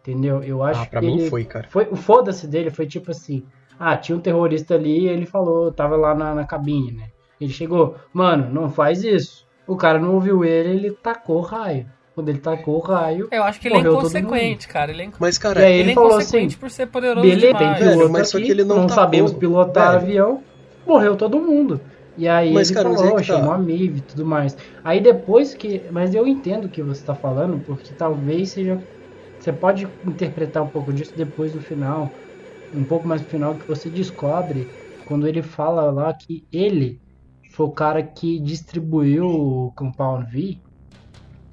[0.00, 0.42] Entendeu?
[0.42, 1.68] Eu acho Ah, pra que mim ele foi, cara.
[1.68, 3.44] Foi, o foda-se dele foi tipo assim:
[3.78, 7.06] ah, tinha um terrorista ali e ele falou, tava lá na, na cabine, né?
[7.40, 9.46] Ele chegou, mano, não faz isso.
[9.66, 11.86] O cara não ouviu ele, ele tacou o raio.
[12.14, 14.90] Quando ele tacou o raio, Eu acho que ele é Morreu todo inconsequente, cara.
[14.92, 17.26] Ele é, Mas, e cara, aí ele ele, é falou inconsequente assim: por ser poderoso
[17.26, 17.78] beleza, tem demais.
[17.78, 20.02] piloto Velho, mas só que ele não tacou, sabemos pilotar velho.
[20.02, 20.42] avião,
[20.86, 21.80] morreu todo mundo.
[22.18, 23.32] E aí Mas, ele cara, mas falou, que tá.
[23.32, 24.56] chamou a MIV e tudo mais.
[24.84, 25.82] Aí depois que.
[25.90, 28.78] Mas eu entendo o que você tá falando, porque talvez seja.
[29.40, 32.10] Você pode interpretar um pouco disso depois no final.
[32.74, 34.68] Um pouco mais no final que você descobre
[35.06, 37.00] quando ele fala lá que ele
[37.50, 40.58] foi o cara que distribuiu o Compound V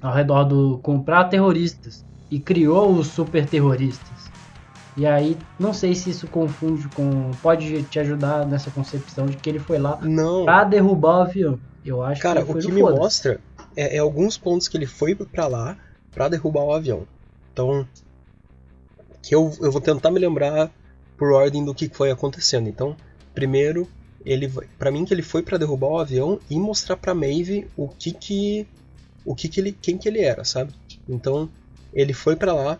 [0.00, 4.30] ao redor do comprar terroristas e criou os super terroristas.
[4.96, 7.30] E aí, não sei se isso confunde com.
[7.42, 10.44] Pode te ajudar nessa concepção de que ele foi lá não.
[10.44, 11.60] pra derrubar o avião.
[11.84, 13.40] Eu acho Cara, que o que me mostra
[13.76, 15.76] é, é alguns pontos que ele foi pra lá
[16.10, 17.06] pra derrubar o avião.
[17.52, 17.86] Então,
[19.22, 20.70] que eu, eu vou tentar me lembrar
[21.16, 22.68] por ordem do que foi acontecendo.
[22.68, 22.96] Então,
[23.34, 23.88] primeiro,
[24.24, 27.88] ele pra mim que ele foi pra derrubar o avião e mostrar pra Maeve o
[27.88, 28.66] que que
[29.24, 30.72] o que que ele quem que ele era, sabe?
[31.08, 31.48] Então,
[31.92, 32.78] ele foi pra lá,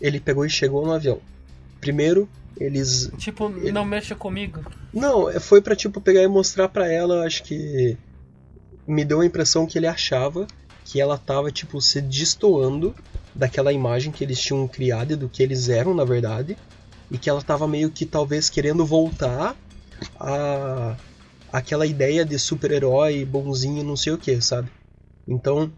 [0.00, 1.20] ele pegou e chegou no avião.
[1.80, 2.28] Primeiro,
[2.58, 4.64] eles Tipo, não mexa comigo.
[4.92, 7.96] não, é- foi pra tipo pegar e mostrar pra ela, acho que
[8.86, 10.46] me deu a impressão que ele achava
[10.84, 12.94] que ela tava tipo se destoando
[13.34, 16.56] daquela imagem que eles tinham criado e do que eles eram na verdade,
[17.10, 19.56] e que ela tava meio que talvez querendo voltar
[20.18, 20.96] a
[21.52, 24.68] aquela ideia de super-herói bonzinho, não sei o que, sabe?
[25.28, 25.70] Então,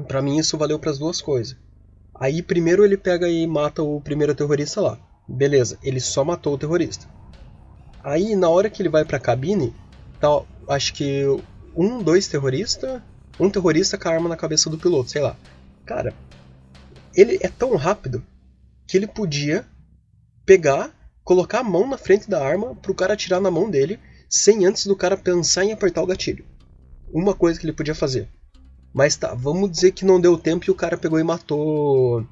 [0.00, 1.56] pra mim isso valeu pras duas coisas.
[2.14, 4.98] Aí primeiro ele pega e mata o primeiro terrorista lá.
[5.26, 7.06] Beleza, ele só matou o terrorista.
[8.02, 9.74] Aí na hora que ele vai pra cabine,
[10.20, 10.28] tá,
[10.68, 11.24] acho que
[11.74, 13.00] um, dois terroristas,
[13.38, 15.36] um terrorista com a arma na cabeça do piloto, sei lá.
[15.86, 16.14] Cara,
[17.14, 18.22] ele é tão rápido
[18.86, 19.64] que ele podia
[20.44, 20.90] pegar,
[21.24, 24.86] colocar a mão na frente da arma pro cara atirar na mão dele, sem antes
[24.86, 26.44] do cara pensar em apertar o gatilho.
[27.12, 28.28] Uma coisa que ele podia fazer.
[28.92, 32.26] Mas tá, vamos dizer que não deu tempo e o cara pegou e matou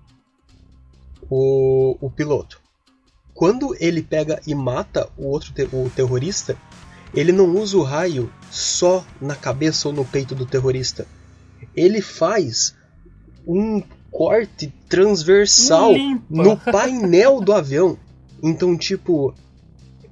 [1.30, 2.60] o, o piloto.
[3.34, 6.56] Quando ele pega e mata o outro te- o terrorista,
[7.14, 11.06] ele não usa o raio só na cabeça ou no peito do terrorista.
[11.74, 12.74] Ele faz
[13.46, 16.24] um corte transversal Limpa.
[16.30, 17.96] no painel do avião.
[18.42, 19.32] Então, tipo,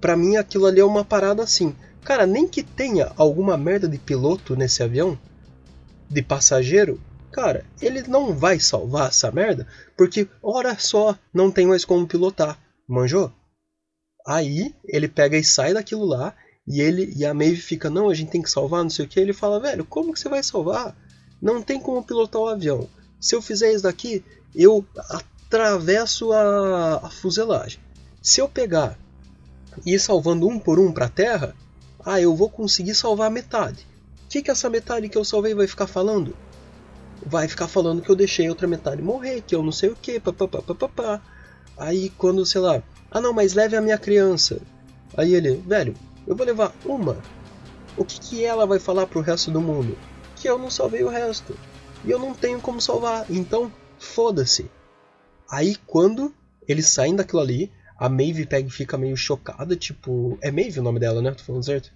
[0.00, 1.74] pra mim aquilo ali é uma parada assim.
[2.04, 5.18] Cara, nem que tenha alguma merda de piloto nesse avião,
[6.08, 7.00] de passageiro,
[7.32, 9.66] cara, ele não vai salvar essa merda,
[9.96, 12.58] porque, ora só, não tem mais como pilotar.
[12.88, 13.32] Manjou?
[14.26, 16.34] Aí ele pega e sai daquilo lá,
[16.66, 19.08] e ele e a Maeve fica, não, a gente tem que salvar, não sei o
[19.08, 19.20] que.
[19.20, 20.96] Ele fala, velho, como que você vai salvar?
[21.40, 22.88] Não tem como pilotar o avião.
[23.20, 27.78] Se eu fizer isso daqui, eu atravesso a, a fuselagem.
[28.20, 28.98] Se eu pegar
[29.84, 31.54] e ir salvando um por um para a Terra,
[32.04, 33.86] ah, eu vou conseguir salvar metade.
[34.26, 36.36] O que, que essa metade que eu salvei vai ficar falando?
[37.24, 40.18] Vai ficar falando que eu deixei outra metade morrer, que eu não sei o que,
[40.18, 41.22] papapá.
[41.78, 44.60] Aí quando, sei lá, ah não, mas leve a minha criança.
[45.16, 45.94] Aí ele, velho,
[46.26, 47.16] eu vou levar uma.
[47.96, 49.96] O que, que ela vai falar pro resto do mundo?
[50.34, 51.56] Que eu não salvei o resto.
[52.04, 54.68] E eu não tenho como salvar, então foda-se.
[55.48, 56.34] Aí quando
[56.66, 60.36] eles saem daquilo ali, a Maeve pega e fica meio chocada, tipo.
[60.42, 61.30] É Maeve o nome dela, né?
[61.30, 61.92] Tô falando certo?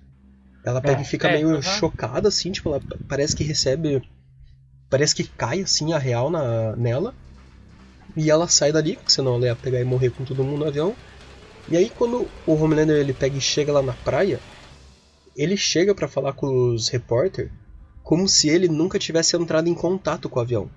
[0.65, 4.03] Ela pega É, e fica é, meio chocada, assim, tipo, ela parece que recebe.
[4.89, 7.15] Parece que cai assim a real na, nela.
[8.17, 10.67] E ela sai dali, porque senão ela ia pegar e morrer com todo mundo no
[10.67, 10.95] avião.
[11.69, 14.41] E aí quando o Homelander ele pega e chega lá na praia,
[15.37, 17.51] ele chega pra falar com os repórter
[18.03, 20.69] como se ele nunca tivesse entrado em contato com o avião.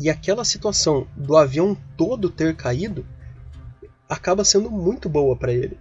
[0.00, 3.04] E aquela situação do avião todo ter caído
[4.08, 5.78] acaba sendo muito boa pra ele.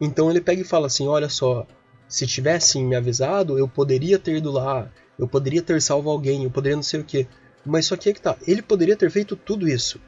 [0.00, 1.66] Então ele pega e fala assim: "Olha só,
[2.10, 6.50] se tivessem me avisado, eu poderia ter ido lá, eu poderia ter salvo alguém, eu
[6.50, 7.26] poderia não sei o que.
[7.64, 10.00] Mas só que é que tá, ele poderia ter feito tudo isso.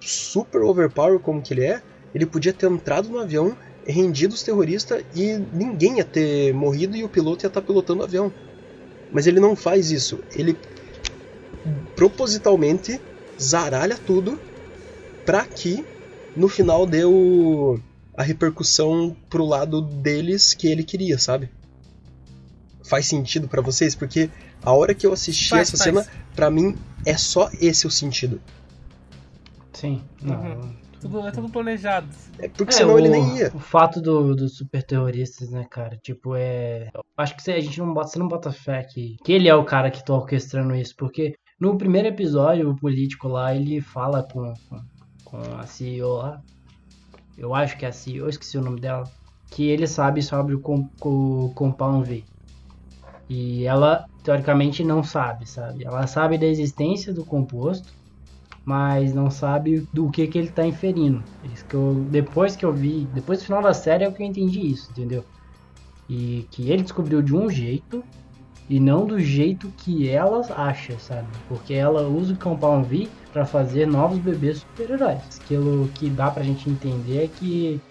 [0.00, 1.82] Super overpower como que ele é,
[2.14, 7.02] ele podia ter entrado no avião, rendido os terroristas e ninguém ia ter morrido e
[7.02, 8.32] o piloto ia estar pilotando o avião.
[9.10, 10.20] Mas ele não faz isso.
[10.36, 10.56] Ele
[11.96, 13.00] propositalmente
[13.40, 14.38] zaralha tudo
[15.26, 15.84] pra que
[16.36, 17.80] no final deu
[18.20, 21.48] a repercussão pro lado deles que ele queria, sabe?
[22.84, 23.94] Faz sentido pra vocês?
[23.94, 24.28] Porque
[24.62, 26.04] a hora que eu assisti Faz, essa faz.
[26.04, 28.40] cena, pra mim é só esse o sentido.
[29.72, 30.02] Sim.
[30.20, 30.36] Não.
[30.42, 30.76] Uhum.
[31.00, 32.08] Tudo, é tudo planejado.
[32.38, 33.50] É porque É, senão o, ele nem ia.
[33.54, 35.96] O fato do- dos super terroristas, né, cara?
[36.02, 36.90] Tipo, é.
[37.16, 39.54] Acho que você- a gente não bota, você não bota fé que, que ele é
[39.54, 44.22] o cara que tá orquestrando isso, porque no primeiro episódio, o político lá, ele fala
[44.30, 44.80] com, com,
[45.24, 46.42] com a CEO lá.
[47.40, 49.10] Eu acho que é a CEO, eu esqueci o nome dela.
[49.50, 52.22] Que ele sabe sobre o, com, o Compound V.
[53.30, 55.84] E ela, teoricamente, não sabe, sabe?
[55.84, 57.94] Ela sabe da existência do composto,
[58.62, 61.24] mas não sabe do que que ele tá inferindo.
[61.42, 64.26] Isso que eu, depois que eu vi, depois do final da série é que eu
[64.26, 65.24] entendi isso, entendeu?
[66.08, 68.04] E que ele descobriu de um jeito
[68.70, 71.40] e não do jeito que ela acha, sabe?
[71.46, 75.24] Porque ela usa o Compound V para fazer novos bebês super-heróis.
[75.44, 77.82] Aquilo que dá pra gente entender é que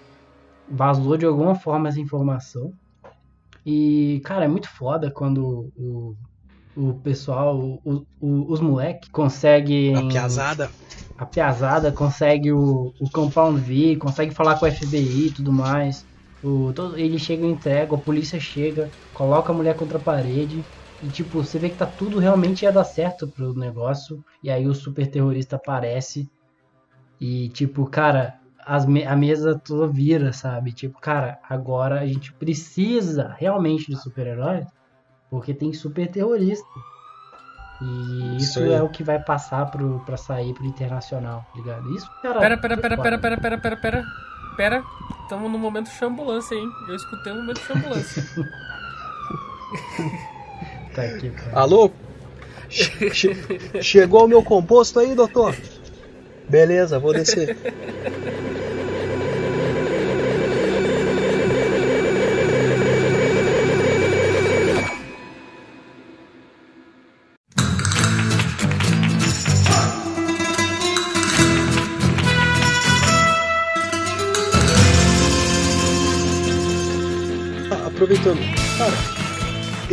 [0.68, 2.74] vazou de alguma forma essa informação.
[3.66, 6.16] E, cara, é muito foda quando o,
[6.76, 10.72] o pessoal, o, o- os moleques conseguem A piazada.
[11.18, 16.06] a piazada consegue o, o Compound V, consegue falar com o FBI e tudo mais.
[16.44, 20.66] O, todo, ele chega e entrega, a polícia chega, coloca a mulher contra a parede.
[21.02, 24.24] E tipo, você vê que tá tudo realmente ia dar certo pro negócio.
[24.44, 26.30] E aí o super terrorista aparece.
[27.20, 30.72] E tipo, cara, as me- a mesa toda vira, sabe?
[30.74, 34.66] Tipo, cara, agora a gente precisa realmente de super-heróis.
[35.30, 36.66] Porque tem super terrorista.
[37.82, 41.96] E Isso isso, é o que vai passar pro, pra sair pro internacional, tá ligado?
[41.96, 42.40] Isso, cara.
[42.40, 44.06] Pera, pera, pera, pera, pera, pera, pera, pera.
[44.58, 44.84] Pera,
[45.30, 46.70] tamo no momento de ambulância, hein?
[46.88, 48.24] Eu escutei um momento de ambulância.
[50.96, 51.60] Tá aqui, cara.
[51.60, 51.92] Alô?
[52.68, 55.56] Che- che- chegou o meu composto aí, doutor?
[56.50, 57.56] Beleza, vou descer.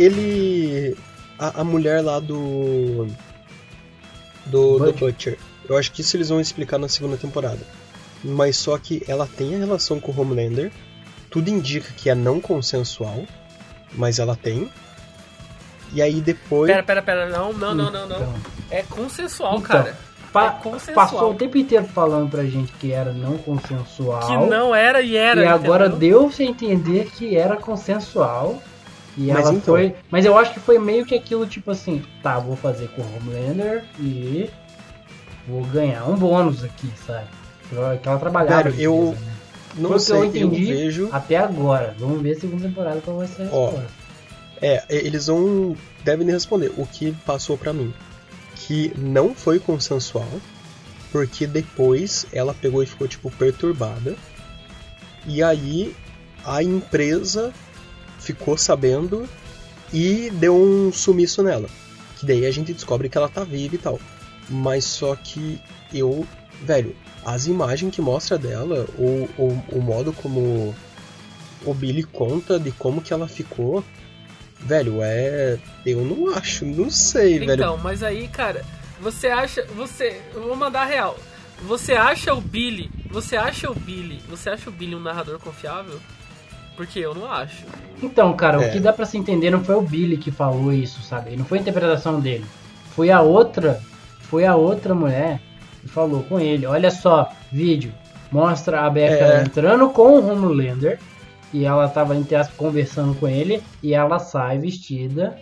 [0.07, 0.97] Ele.
[1.39, 3.07] A, a mulher lá do.
[4.45, 4.97] Do, do Butcher.
[4.99, 5.37] Butcher.
[5.69, 7.59] Eu acho que isso eles vão explicar na segunda temporada.
[8.23, 10.71] Mas só que ela tem a relação com o Homelander.
[11.29, 13.23] Tudo indica que é não consensual.
[13.93, 14.69] Mas ela tem.
[15.93, 16.71] E aí depois.
[16.71, 17.29] Pera, pera, pera.
[17.29, 18.15] Não, não, não, não, não.
[18.17, 18.33] Então,
[18.69, 19.97] É consensual, Então, cara.
[20.33, 20.95] pa- é consensual.
[20.95, 24.27] passou o tempo inteiro falando pra gente que era não consensual.
[24.27, 25.43] Que não era e era.
[25.43, 26.21] e agora entendeu?
[26.21, 28.61] deu-se a entender que era consensual.
[29.17, 29.95] E Mas ela então- foi.
[30.11, 33.15] Mas eu acho que foi meio que aquilo, tipo assim, tá, vou fazer com o
[33.17, 34.49] Homelander e
[35.47, 37.25] vou ganhar um bônus aqui, sabe?
[38.01, 38.63] Que ela trabalhava.
[38.63, 39.33] Velho, de eu- né?
[39.75, 40.65] Não Foi o que sei, eu eu, entendi.
[40.73, 41.09] vejo.
[41.11, 41.95] Até agora.
[41.99, 43.87] Vamos ver a segunda temporada qual vai ser a resposta.
[44.61, 45.75] É, eles vão.
[46.03, 47.93] devem me responder o que passou pra mim.
[48.55, 50.27] Que não foi consensual,
[51.11, 54.15] porque depois ela pegou e ficou, tipo, perturbada.
[55.27, 55.93] E aí
[56.43, 57.53] a empresa
[58.27, 59.27] ficou sabendo
[59.93, 61.69] e deu um sumiço nela.
[62.17, 63.99] Que daí a gente descobre que ela tá viva e tal.
[64.49, 65.59] Mas só que
[65.93, 66.27] eu,
[66.63, 70.75] velho, as imagens que mostra dela, ou o, o modo como
[71.65, 73.83] o Billy conta de como que ela ficou,
[74.59, 75.57] velho, é.
[75.85, 77.53] Eu não acho, não sei, velho.
[77.53, 78.65] Então, mas aí, cara,
[78.99, 79.65] você acha.
[79.75, 80.21] Você.
[80.33, 81.17] Eu vou mandar real.
[81.61, 82.91] Você acha o Billy.
[83.09, 84.21] Você acha o Billy.
[84.29, 85.99] Você acha o Billy um narrador confiável?
[86.77, 87.65] Porque eu não acho.
[88.01, 88.69] Então, cara, É.
[88.69, 91.35] o que dá pra se entender não foi o Billy que falou isso, sabe?
[91.35, 92.45] Não foi a interpretação dele.
[92.95, 93.81] Foi a outra,
[94.21, 95.41] foi a outra mulher
[95.81, 96.65] que falou com ele.
[96.65, 97.91] Olha só, vídeo.
[98.31, 99.41] Mostra a Becca É.
[99.41, 100.99] entrando com o Homelander
[101.53, 105.37] e ela tava entre aspas, conversando com ele e ela sai vestida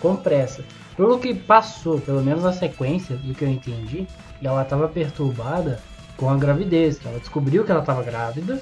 [0.00, 0.64] com pressa.
[0.96, 4.06] Pelo que passou, pelo menos na sequência do que eu entendi,
[4.42, 5.78] ela tava perturbada
[6.16, 8.60] com a gravidez, que ela descobriu que ela tava grávida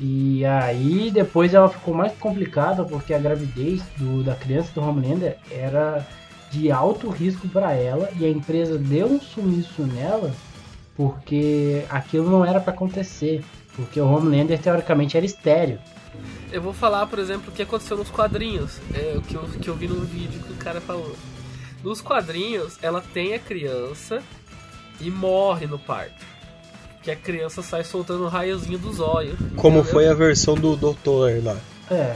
[0.00, 5.36] e aí depois ela ficou mais complicada porque a gravidez do, da criança do Homelander
[5.50, 6.06] era
[6.50, 10.32] de alto risco para ela e a empresa deu um sumiço nela
[10.98, 13.44] porque aquilo não era para acontecer.
[13.76, 15.78] Porque o Homelander teoricamente era estéreo.
[16.50, 18.80] Eu vou falar, por exemplo, o que aconteceu nos quadrinhos.
[18.92, 21.14] É, o que eu, que eu vi num vídeo que o cara falou.
[21.84, 24.20] Nos quadrinhos, ela tem a criança
[25.00, 26.26] e morre no parto.
[27.08, 29.38] Que a criança sai soltando um raiozinho dos olhos.
[29.56, 29.84] Como entendeu?
[29.94, 31.56] foi a versão do doutor lá.
[31.90, 32.14] É.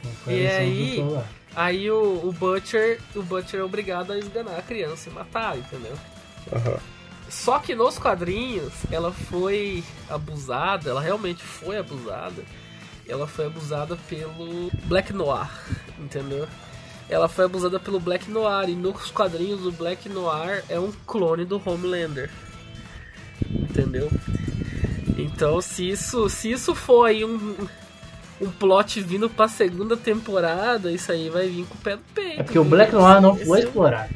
[0.00, 1.24] Como foi a E versão do aí-.
[1.54, 5.92] Aí o, o Butcher, o Butcher é obrigado a esganar a criança e matar, entendeu?
[6.50, 6.78] Aham.
[7.28, 12.42] Só que nos quadrinhos ela foi abusada, ela realmente foi abusada.
[13.06, 15.50] Ela foi abusada pelo Black Noir,
[15.98, 16.48] entendeu?
[17.10, 21.44] Ela foi abusada pelo Black Noir e nos quadrinhos o Black Noir é um clone
[21.44, 22.30] do Homelander.
[23.74, 24.10] Entendeu?
[25.16, 27.54] Então, se isso, se isso for aí um
[28.40, 32.40] um plot vindo pra segunda temporada, isso aí vai vir com o pé no peito.
[32.40, 32.70] É porque o viu?
[32.70, 34.10] Black Noir não foi explorado.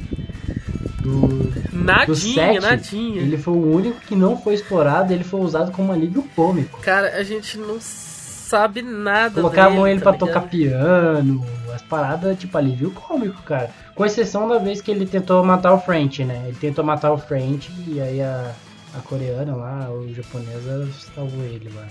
[1.00, 3.22] Do, do Nadinha, sete, nadinha.
[3.22, 6.80] ele foi o único que não foi explorado, ele foi usado como alívio cômico.
[6.80, 10.50] Cara, a gente não sabe nada Colocar a dele, ele tá pra tocar ligado?
[10.50, 13.70] piano, as paradas tipo alívio cômico, cara.
[13.94, 16.44] Com exceção da vez que ele tentou matar o French, né?
[16.46, 18.52] Ele tentou matar o French e aí a,
[18.94, 21.86] a coreana lá, o japonesa, salvou ele lá.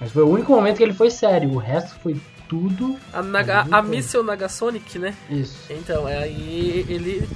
[0.00, 3.66] Mas foi o único momento que ele foi sério, o resto foi tudo A, Naga,
[3.70, 3.82] a.
[3.82, 5.14] Missile Nagasonic, né?
[5.30, 5.56] isso.
[5.70, 7.28] Então, é aí ele.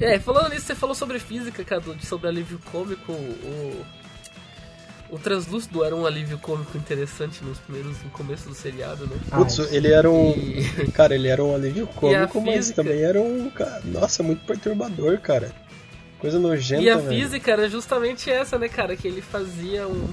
[0.00, 3.12] É, falando nisso, você falou sobre física, Cadu, sobre alívio cômico.
[3.12, 3.84] O,
[5.10, 9.16] o Translúcido era um alívio cômico interessante nos primeiros, no começo do seriado, né?
[9.30, 10.30] Putz, Ah, ele era um.
[10.30, 12.82] E- Cara, ele era um alívio cômico, mas física?
[12.82, 13.50] também era um.
[13.84, 15.52] Nossa, muito perturbador, cara.
[16.22, 17.08] Coisa nojenta, E a velho.
[17.08, 18.96] física era justamente essa, né, cara?
[18.96, 20.08] Que ele fazia um,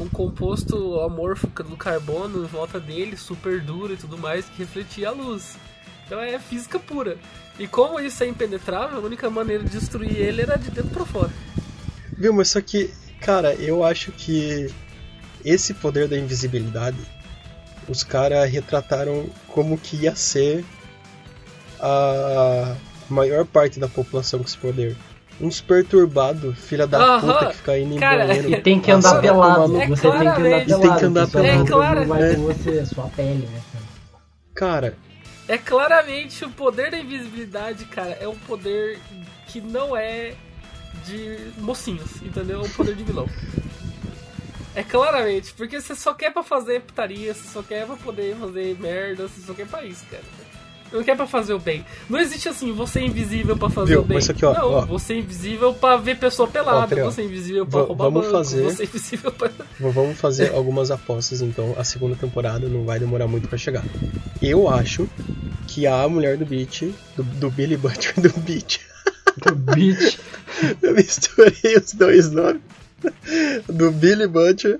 [0.00, 5.10] um composto amorfo do carbono em volta dele, super duro e tudo mais, que refletia
[5.10, 5.56] a luz.
[6.04, 7.16] Então é física pura.
[7.60, 11.06] E como isso é impenetrável, a única maneira de destruir ele era de dentro pra
[11.06, 11.30] fora.
[12.18, 14.66] Viu, mas só que, cara, eu acho que
[15.44, 16.98] esse poder da invisibilidade,
[17.88, 20.64] os caras retrataram como que ia ser
[21.78, 22.74] a
[23.08, 24.96] maior parte da população com esse poder.
[25.40, 28.50] Uns perturbados, filha da Aham, puta, que fica indo em cara, banheiro.
[28.50, 29.76] E tem que Nossa, andar tomar pelado.
[29.80, 30.66] É você tem que andar claramente.
[30.66, 30.80] pelado.
[30.82, 31.72] Tem que andar pelado.
[31.72, 32.34] É não vai é.
[32.34, 33.60] com você, sua pele, né?
[34.54, 34.90] cara?
[34.90, 34.96] Cara,
[35.48, 38.98] É claramente o poder da invisibilidade, cara, é um poder
[39.46, 40.34] que não é
[41.06, 42.60] de mocinhos, entendeu?
[42.60, 43.26] É um poder de vilão.
[44.74, 48.76] É claramente, porque você só quer pra fazer putaria, você só quer pra poder fazer
[48.78, 50.22] merda, você só quer pra isso, cara.
[50.92, 51.84] Não quer pra fazer o bem.
[52.08, 54.16] Não existe assim, você é invisível pra fazer Viu, o bem.
[54.16, 54.80] mas aqui, ó, não, ó.
[54.86, 57.10] você é invisível pra ver pessoa pelada, Ó, peraí, ó.
[57.10, 59.50] você é invisível pra roubar vamos banco, fazer- você é invisível pra...
[59.78, 61.74] vamos fazer algumas apostas então.
[61.78, 63.84] A segunda temporada não vai demorar muito pra chegar.
[64.42, 65.08] Eu acho
[65.68, 66.82] que a mulher do Beat,
[67.16, 68.80] do, do Billy Butcher do Beat,
[69.50, 70.18] O Beat.
[70.82, 72.60] Eu misturei os dois nomes.
[73.68, 74.78] Do Billy Butcher,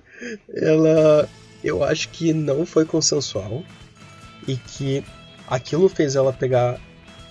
[0.54, 1.28] ela.
[1.62, 3.62] Eu acho que não foi consensual.
[4.48, 5.04] E que
[5.50, 6.80] aquilo fez ela pegar.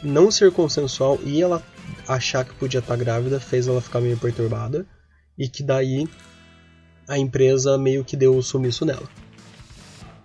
[0.04, 1.62] Não ser consensual e ela
[2.08, 4.86] achar que podia estar grávida, fez ela ficar meio perturbada.
[5.38, 6.08] E que daí
[7.08, 9.08] a empresa meio que deu o sumiço nela.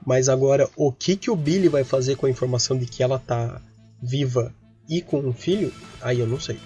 [0.04, 3.18] Mas agora, o que, que o Billy vai fazer com a informação de que ela
[3.18, 3.60] tá
[4.02, 4.54] viva
[4.88, 5.72] e com um filho?
[6.02, 6.58] Aí eu não sei.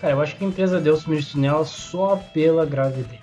[0.00, 3.20] Cara, eu acho que a empresa deu sumiço nela só pela gravidez.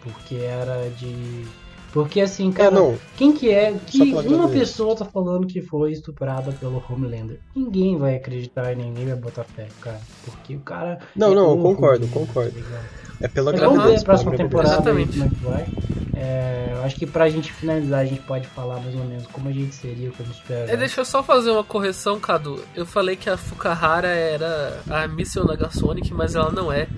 [0.00, 1.46] Porque era de.
[1.92, 2.96] Porque assim, É, cara, não.
[3.16, 4.70] quem que é que uma gravidez.
[4.70, 7.38] pessoa tá falando que foi estuprada pelo Homelander?
[7.54, 10.00] Ninguém vai acreditar e ninguém vai botar fé, cara.
[10.24, 10.98] Porque o cara.
[11.14, 12.52] Não, é não, eu concordo, Homelander, concordo.
[12.52, 12.80] tá?
[13.20, 14.02] É pela Mas vamos ver gravidez.
[14.02, 15.12] a próxima temporada Exatamente.
[15.12, 15.66] como é que vai.
[16.14, 19.48] É, eu acho que pra gente finalizar, a gente pode falar mais ou menos como
[19.48, 22.62] a gente seria como super É, deixa eu só fazer uma correção, Cadu.
[22.74, 26.88] Eu falei que a Fukahara era a Mission Nagasonic, mas ela não é.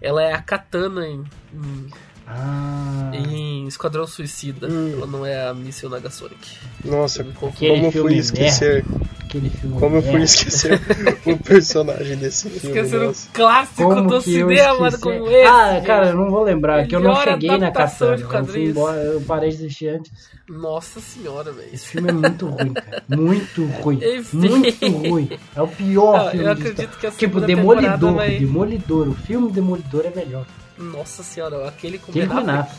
[0.00, 1.86] Ela é a Katana em, em,
[2.26, 4.66] Ah, em Esquadrão Suicida.
[4.68, 4.92] Hum.
[4.96, 6.56] Ela não é a Mission Nagasonic.
[6.84, 8.84] Nossa, como fui esquecer.
[9.24, 9.78] aquele filme.
[9.78, 10.80] Como eu fui esquecer
[11.26, 12.78] o personagem desse filme.
[12.78, 13.28] Esqueceram um nossa.
[13.32, 15.46] clássico Como do cinema como esse.
[15.46, 18.12] Ah, cara, eu não vou lembrar, que eu não cheguei na Katana.
[18.12, 18.70] Eu, fui quadrinhos.
[18.70, 20.12] embora, eu parei de assistir antes.
[20.48, 21.68] Nossa senhora, velho.
[21.72, 23.02] Esse filme é muito ruim, cara.
[23.08, 23.98] Muito ruim.
[24.02, 24.36] Enfim.
[24.38, 25.30] Muito ruim.
[25.54, 28.14] É o pior Ah, filme eu acredito que a Tipo, Demolidor.
[28.14, 28.38] vai...
[28.38, 29.08] Demolidor.
[29.08, 30.46] O filme Demolidor é melhor.
[30.78, 32.78] Nossa senhora, aquele com Aquele Ben Affleck.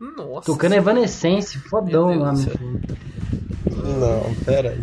[0.00, 0.46] Nossa.
[0.46, 2.80] Tocando Evanescence, fodão Meu Deus lá no filme.
[3.98, 4.80] Não, pera aí.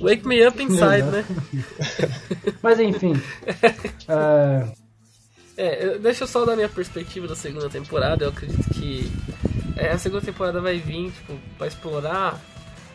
[0.00, 1.24] Wake Me Up Inside, né?
[2.62, 3.14] Mas enfim.
[4.08, 4.68] ah,
[5.56, 8.24] É, eu- deixa eu só dar minha perspectiva da segunda temporada.
[8.24, 9.10] Eu acredito que
[9.76, 12.38] é, a segunda temporada vai vir, tipo, pra explorar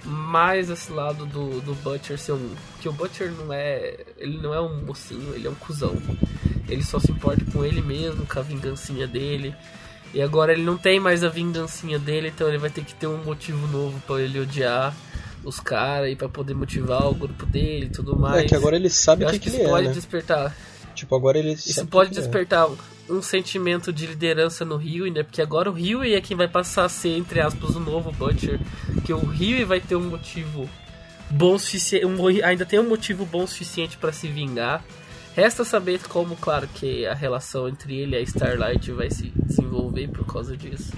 [0.05, 2.49] mais esse lado do, do Butcher ser um.
[2.81, 3.97] Que o Butcher não é.
[4.17, 5.95] Ele não é um mocinho, ele é um cuzão.
[6.73, 9.55] Ele só se importa com ele mesmo, com a vingancinha dele.
[10.13, 13.07] E agora ele não tem mais a vingancinha dele, então ele vai ter que ter
[13.07, 14.95] um motivo novo pra ele odiar
[15.43, 18.43] os caras e pra poder motivar o grupo dele e tudo mais.
[18.43, 19.93] É que agora ele sabe o que, que que isso ele é, pode né?
[19.93, 20.55] despertar
[20.93, 22.23] Tipo, agora ele isso pode que ele é.
[22.23, 22.69] despertar
[23.09, 25.23] um sentimento de liderança no Rio, né?
[25.23, 28.59] Porque agora o Rio é quem vai passar a ser, entre aspas, o novo Butcher.
[29.03, 30.69] Que o Rio vai ter um motivo
[31.29, 32.05] bom suficiente.
[32.05, 34.83] Um, ainda tem um motivo bom suficiente para se vingar.
[35.35, 40.07] Resta saber como, claro, que a relação entre ele e a Starlight vai se desenvolver
[40.09, 40.93] por causa disso.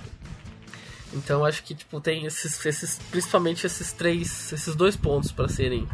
[1.14, 5.88] Então acho que tipo tem esses, esses principalmente esses três, esses dois pontos para serem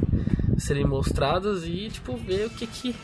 [0.57, 2.95] serem mostrados e tipo ver o que que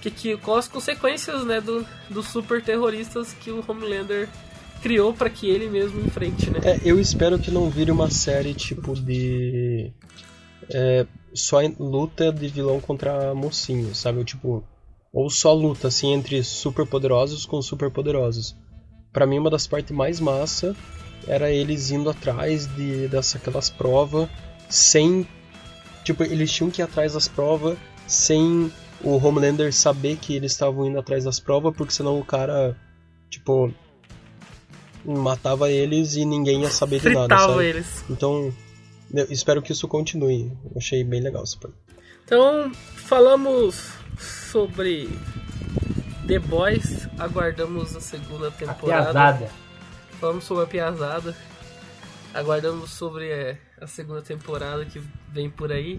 [0.00, 4.28] que, que quais as consequências né do, dos super terroristas que o Homelander
[4.82, 6.60] criou para que ele mesmo enfrente, né?
[6.64, 9.92] É, eu espero que não vire uma série tipo de.
[10.70, 14.24] É, só luta de vilão contra mocinho, sabe?
[14.24, 14.64] Tipo.
[15.12, 18.56] Ou só luta, assim, entre super poderosos com super poderosos.
[19.12, 20.74] Pra mim, uma das partes mais massa
[21.26, 24.28] era eles indo atrás de, dessas aquelas provas
[24.68, 25.26] sem.
[26.02, 28.72] Tipo, eles tinham que ir atrás das provas sem
[29.04, 32.76] o Homelander saber que eles estavam indo atrás das provas, porque senão o cara,
[33.28, 33.72] tipo,
[35.04, 37.64] matava eles e ninguém ia saber de nada, sabe?
[37.64, 38.04] eles.
[38.08, 38.52] Então,
[39.12, 40.52] eu espero que isso continue.
[40.64, 41.76] Eu achei bem legal parte.
[42.24, 45.08] Então, falamos sobre
[46.26, 49.12] The Boys, aguardamos a segunda a temporada.
[49.12, 49.50] piazada.
[50.20, 51.36] Falamos sobre a piazada.
[52.32, 55.98] Aguardamos sobre é, a segunda temporada que vem por aí.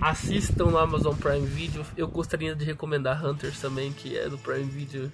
[0.00, 1.84] Assistam no Amazon Prime Video.
[1.96, 5.12] Eu gostaria de recomendar Hunters também, que é do Prime Video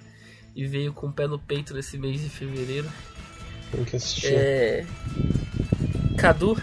[0.55, 2.89] e veio com o pé no peito nesse mês de fevereiro.
[3.71, 4.33] Tem que assistir.
[4.33, 4.85] É...
[6.17, 6.57] Cadu,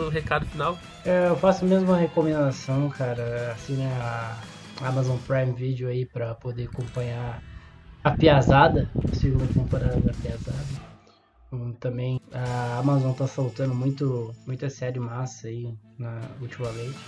[0.00, 0.78] seu recado final.
[1.04, 3.52] É, Eu faço a mesma recomendação, cara.
[3.52, 4.36] Assine a
[4.82, 7.42] Amazon Prime Video aí pra poder acompanhar
[8.02, 10.84] a Piazada, a segunda temporada da Piazada.
[11.52, 16.98] Hum, Também a Amazon tá soltando muito, muita série massa aí na ultimamente.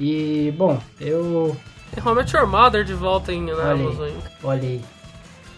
[0.00, 1.54] E, bom, eu
[1.96, 3.80] E How Your Mother de volta em, na Olha aí.
[3.82, 4.10] Amazon.
[4.42, 4.80] olhei.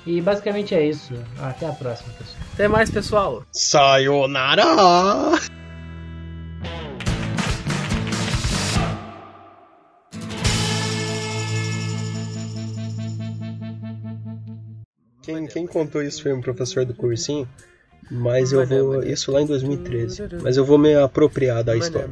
[0.04, 1.14] E basicamente é isso.
[1.40, 2.42] Até a próxima, pessoal.
[2.54, 3.44] Até mais, pessoal.
[3.52, 4.64] Sayonara!
[15.34, 17.48] Quem, quem contou isso foi um professor do cursinho,
[18.10, 19.02] mas eu vou.
[19.02, 20.22] Isso lá em 2013.
[20.42, 22.10] Mas eu vou me apropriar da história.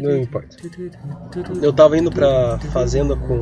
[0.00, 0.56] Não importa.
[1.60, 3.38] Eu tava indo pra fazenda com.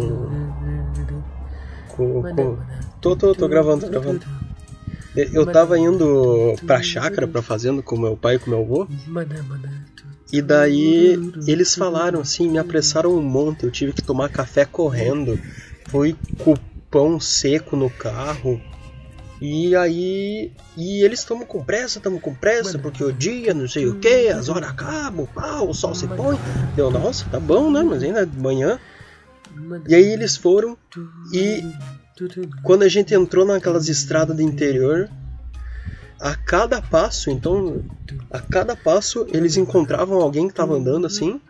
[1.89, 2.23] com.
[2.23, 2.59] com
[3.01, 4.21] tô, tô, tô gravando, tô gravando.
[5.15, 8.89] Eu tava indo pra chácara, pra fazenda com meu pai e com meu avô.
[10.33, 15.39] E daí eles falaram assim, me apressaram um monte, eu tive que tomar café correndo.
[15.91, 16.57] Com o
[16.91, 18.61] pão seco no carro.
[19.41, 20.53] E aí.
[20.77, 24.29] E eles estamos com pressa, estamos com pressa, porque o dia, não sei o que,
[24.29, 25.27] as horas acabam,
[25.67, 26.39] o sol se põe.
[26.77, 27.83] Eu, nossa, tá bom, né?
[27.83, 28.79] Mas ainda é de manhã.
[29.89, 30.77] E aí eles foram
[31.33, 31.65] e
[32.63, 35.09] quando a gente entrou naquelas estradas do interior,
[36.21, 37.83] a cada passo, então,
[38.31, 41.41] a cada passo eles encontravam alguém que estava andando assim.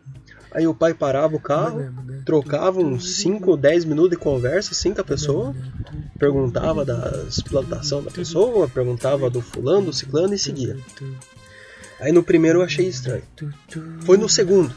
[0.53, 1.92] Aí o pai parava o carro,
[2.24, 5.55] trocava uns 5 ou 10 minutos de conversa assim com a pessoa,
[6.18, 10.76] perguntava das plantação da pessoa, perguntava do fulano, do ciclano e seguia.
[12.01, 13.22] Aí no primeiro eu achei estranho.
[14.01, 14.74] Foi no segundo.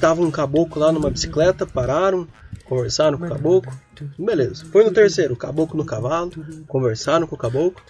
[0.00, 2.26] Tava um caboclo lá numa bicicleta, pararam.
[2.64, 3.72] conversaram com o caboclo.
[4.18, 4.64] Beleza.
[4.72, 6.32] Foi no terceiro, caboclo no cavalo,
[6.66, 7.82] conversaram com o caboclo.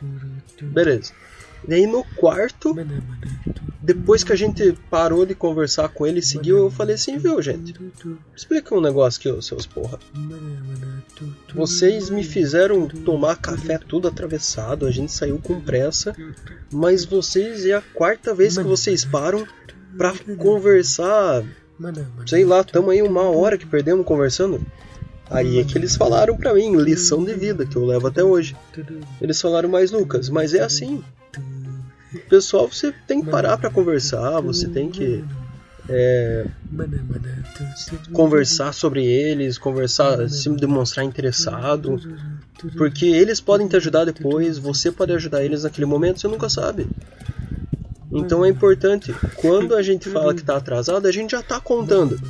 [0.60, 1.12] Beleza.
[1.66, 2.74] E aí no quarto,
[3.82, 7.40] depois que a gente parou de conversar com ele e seguiu, eu falei assim, viu,
[7.42, 7.74] gente?
[8.34, 9.98] Explica um negócio aqui, seus porra.
[11.54, 16.14] Vocês me fizeram tomar café tudo atravessado, a gente saiu com pressa,
[16.72, 19.46] mas vocês é a quarta vez que vocês param
[19.96, 21.44] pra conversar.
[22.26, 24.64] Sei lá, tamo aí uma hora que perdemos conversando.
[25.30, 28.56] Aí é que eles falaram pra mim, lição de vida, que eu levo até hoje.
[29.20, 31.02] Eles falaram, mais Lucas, mas é assim.
[32.34, 35.24] Pessoal, você tem que parar pra conversar, você tem que
[35.88, 36.44] é,
[38.12, 41.96] conversar sobre eles, conversar, se demonstrar interessado,
[42.76, 46.88] porque eles podem te ajudar depois, você pode ajudar eles naquele momento, você nunca sabe.
[48.10, 48.48] Então é.
[48.48, 52.20] importante, quando a gente fala que está atrasado, a gente já está contando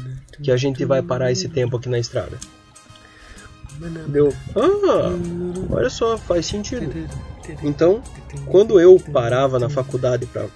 [0.43, 2.39] que a gente vai parar esse tempo aqui na estrada.
[4.09, 6.93] Deu, ah, olha só, faz sentido.
[7.63, 8.03] Então,
[8.47, 10.47] quando eu parava na faculdade para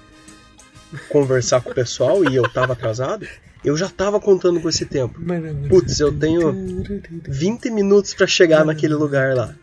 [1.09, 3.27] conversar com o pessoal e eu estava atrasado,
[3.65, 5.21] eu já estava contando com esse tempo.
[5.69, 6.55] Putz, eu tenho
[7.29, 9.55] 20 minutos para chegar naquele lugar lá.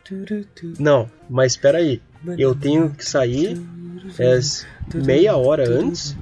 [0.78, 2.02] Não, mas espera aí.
[2.38, 3.58] Eu tenho que sair
[4.20, 4.40] é,
[4.94, 6.16] meia hora antes,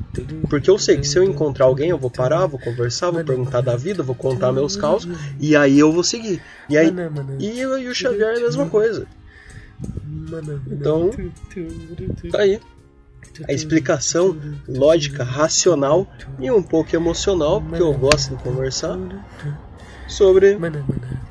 [0.50, 3.62] porque eu sei que se eu encontrar alguém, eu vou parar, vou conversar, vou perguntar
[3.62, 5.08] da vida, vou contar meus caos,
[5.40, 6.42] e aí eu vou seguir.
[6.70, 6.94] E aí,
[7.40, 9.08] e, eu, e o Xavier é a mesma coisa.
[10.72, 11.12] Então,
[12.32, 12.60] tá aí.
[13.48, 16.08] A explicação lógica, racional
[16.40, 18.98] e um pouco emocional, porque eu gosto de conversar
[20.08, 20.58] sobre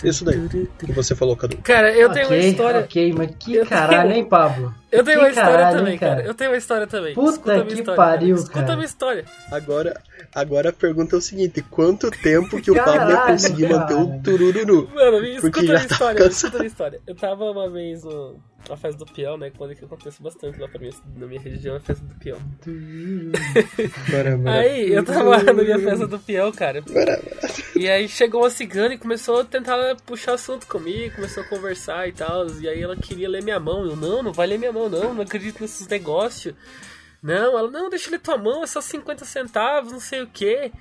[0.04, 0.48] isso daí
[0.78, 1.56] que você falou, Cadu.
[1.58, 2.80] Cara, eu tenho uma história.
[2.80, 4.74] Ok, mas que Eu caralho, tenho- hein, Pablo?
[4.90, 6.16] Eu tenho Que uma história caralho, também, cara.
[6.16, 6.26] cara?
[6.28, 7.14] Eu tenho uma história também.
[7.14, 8.72] Puta Escuta que história, pariu, Escuta cara.
[8.72, 9.24] a minha história.
[9.50, 10.00] Agora,
[10.34, 13.94] agora a pergunta é o seguinte: quanto tempo que o Pablo ia Caralho, conseguir manter
[13.94, 14.90] o turururu?
[14.94, 17.00] Mano, escuta a minha tá história, escuta a minha história.
[17.06, 18.36] Eu tava uma vez no,
[18.68, 19.50] na festa do peão, né?
[19.56, 22.38] Quando que acontece bastante lá pra mim, na minha região, é a festa do peão.
[24.10, 24.50] Caramba.
[24.50, 26.82] Aí, eu tava lá na minha festa do peão, cara.
[27.74, 32.08] E aí chegou uma cigana e começou a tentar puxar assunto comigo, começou a conversar
[32.08, 32.46] e tal.
[32.60, 33.84] E aí ela queria ler minha mão.
[33.84, 36.54] Eu, não, não vai ler minha mão, não, não acredito nesses negócios.
[37.22, 40.26] Não, ela, não, deixa eu ler tua mão, é só 50 centavos, não sei o
[40.26, 40.72] que.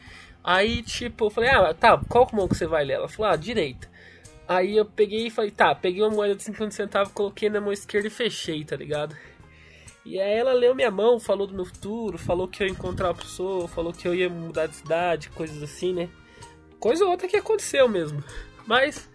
[0.43, 2.93] Aí, tipo, eu falei, ah, tá, qual mão que você vai ler?
[2.93, 3.90] Ela falou, ah, direita.
[4.51, 7.71] Aí eu peguei e falei, tá, peguei uma moeda de 50 centavos, coloquei na mão
[7.71, 9.15] esquerda e fechei, tá ligado?
[10.05, 13.07] E aí ela leu minha mão, falou do meu futuro, falou que eu ia encontrar
[13.07, 16.09] uma pessoa, falou que eu ia mudar de cidade, coisas assim, né?
[16.81, 18.21] Coisa ou outra que aconteceu mesmo.
[18.67, 19.09] Mas,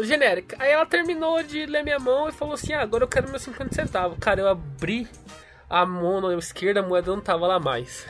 [0.00, 0.56] genérica.
[0.58, 3.42] Aí ela terminou de ler minha mão e falou assim: ah, agora eu quero meus
[3.42, 4.16] 50 centavos.
[4.18, 5.06] Cara, eu abri
[5.68, 8.06] a mão na esquerda, a moeda não tava lá mais.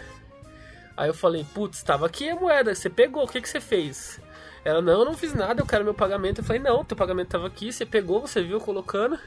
[0.96, 4.20] Aí eu falei: putz, tava aqui a moeda, você pegou, o que, que você fez?
[4.68, 6.40] Ela: não, eu não fiz nada, eu quero meu pagamento.
[6.40, 9.18] Eu falei: não, teu pagamento tava aqui, você pegou, você viu colocando.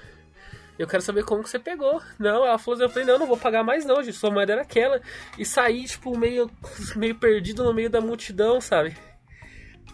[0.78, 2.02] Eu quero saber como que você pegou.
[2.18, 4.18] Não, ela falou assim, eu falei, não, não vou pagar mais não, gente.
[4.18, 5.00] Sua moeda era aquela.
[5.38, 6.50] E saí, tipo, meio,
[6.96, 8.98] meio perdido no meio da multidão, sabe?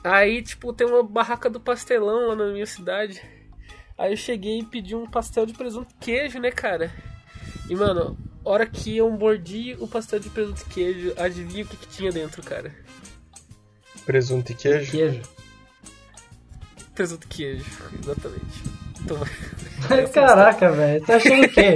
[0.02, 3.22] Aí, tipo, tem uma barraca do pastelão lá na minha cidade.
[3.98, 6.90] Aí eu cheguei e pedi um pastel de presunto e queijo, né, cara?
[7.70, 11.76] E, mano, hora que eu mordi o pastel de presunto e queijo, adivinha o que,
[11.76, 12.74] que tinha dentro, cara?
[14.06, 14.92] Presunto e queijo?
[14.92, 15.37] Queijo.
[16.98, 17.64] Presunto e queijo,
[18.02, 18.64] exatamente.
[19.02, 19.20] Então,
[20.12, 21.06] Caraca, velho.
[21.06, 21.76] Tá achando o quê?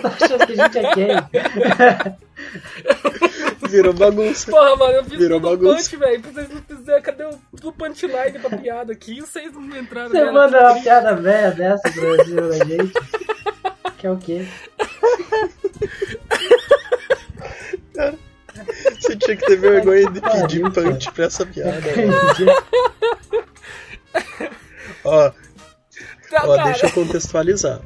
[0.00, 1.08] tá achando que a gente é quem?
[3.68, 4.48] Virou bagunça.
[4.50, 5.90] Porra, mano, eu fiz Virou tudo bagunça.
[5.90, 6.22] punch, velho.
[6.22, 9.20] Vocês não fizeram, cadê o, o punchline pra piada aqui?
[9.20, 12.92] Vocês não entraram Você manda uma piada velha dessa pra cima da gente?
[13.98, 14.46] Que é o quê?
[18.98, 21.80] Você tinha que ter vergonha de pedir punch pra essa piada.
[25.04, 25.30] Ó,
[26.32, 27.80] ó, deixa eu contextualizar.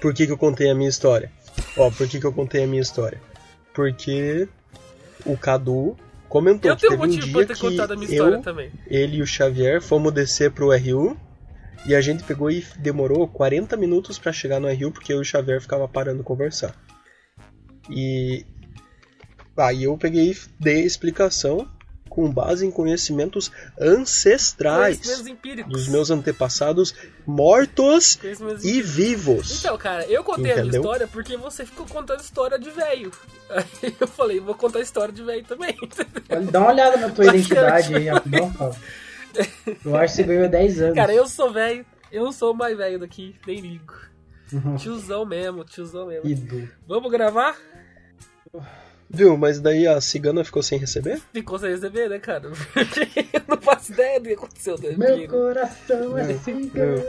[0.00, 1.30] Por que, que eu contei a minha história?
[1.76, 3.20] Ó, por que, que eu contei a minha história?
[3.72, 4.48] Porque
[5.24, 5.96] o Cadu
[6.28, 8.42] comentou Eu que teve um motivo pra dia ter que contado a minha história eu,
[8.42, 8.72] também.
[8.88, 11.16] ele e o Xavier fomos descer pro RU
[11.86, 15.20] e a gente pegou e demorou 40 minutos pra chegar no RU porque eu e
[15.20, 16.74] o Xavier ficava parando conversar.
[17.88, 18.44] E
[19.56, 21.68] aí eu peguei e dei a explicação
[22.08, 25.72] com base em conhecimentos ancestrais Conhecimentos empíricos.
[25.72, 26.94] dos meus antepassados
[27.26, 28.18] mortos
[28.62, 29.58] e vivos.
[29.60, 30.80] Então, cara, eu contei a Entendeu?
[30.80, 33.12] história porque você ficou contando história de velho.
[33.50, 35.76] Aí eu falei, vou contar história de velho também.
[36.50, 38.74] Dá uma olhada na tua identidade aí, rapidão, Paulo.
[39.84, 40.94] Eu acho que você ganhou 10 anos.
[40.94, 43.92] Cara, eu sou velho, eu sou o mais velho daqui, nem ligo.
[44.52, 44.76] Uhum.
[44.76, 46.26] Tiozão mesmo, tiozão mesmo.
[46.26, 46.68] Ídolo.
[46.88, 47.58] Vamos gravar?
[49.08, 49.36] Viu?
[49.36, 51.20] Mas daí a cigana ficou sem receber?
[51.32, 52.50] Ficou sem receber, né, cara?
[52.72, 55.32] Porque eu não faço ideia do que aconteceu Meu domingo.
[55.32, 57.02] coração é Meu, cigano.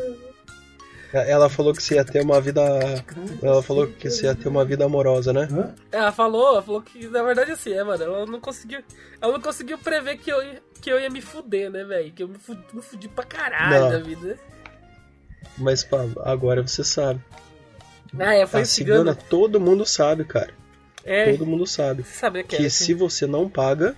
[1.13, 2.61] Ela falou que você ia ter uma vida.
[3.41, 5.47] Ela falou que você ia ter uma vida amorosa, né?
[5.51, 5.73] Hã?
[5.91, 8.81] Ela falou, ela falou que na verdade assim, é, mano, ela não conseguiu.
[9.21, 12.11] Ela não conseguiu prever que eu, ia- que eu ia me fuder, né, velho?
[12.11, 13.89] Que eu me fudi, me fudi pra caralho Não.
[13.89, 14.37] da vida.
[15.57, 17.21] Mas pá, agora você sabe.
[18.19, 18.99] Ah, é, foi A cigano.
[19.09, 20.51] cigana, todo mundo sabe, cara.
[21.09, 22.03] É, Todo mundo sabe.
[22.03, 23.95] você sabia que, Que era, se você não paga,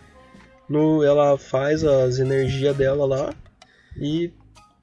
[0.69, 3.33] no, ela faz as energias dela lá
[3.97, 4.31] e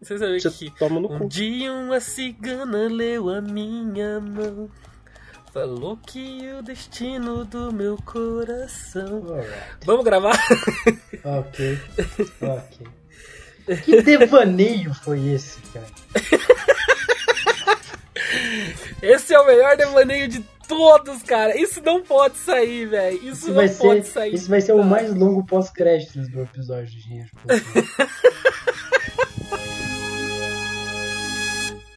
[0.02, 1.28] Você sabia você que toma no um cu.
[1.28, 4.68] dia uma cigana leu a minha mão.
[5.52, 9.24] Falou que o destino do meu coração.
[9.28, 9.86] Alright.
[9.86, 10.36] Vamos gravar?
[11.24, 11.78] Ok.
[12.42, 12.86] Ok.
[13.84, 15.86] Que devaneio foi esse, cara?
[19.02, 21.56] Esse é o melhor devaneio de todos, cara.
[21.58, 23.16] Isso não pode sair, velho.
[23.18, 24.34] Isso, Isso não vai, pode ser, sair.
[24.34, 27.30] isso vai ser o mais longo pós-créditos do episódio, gente.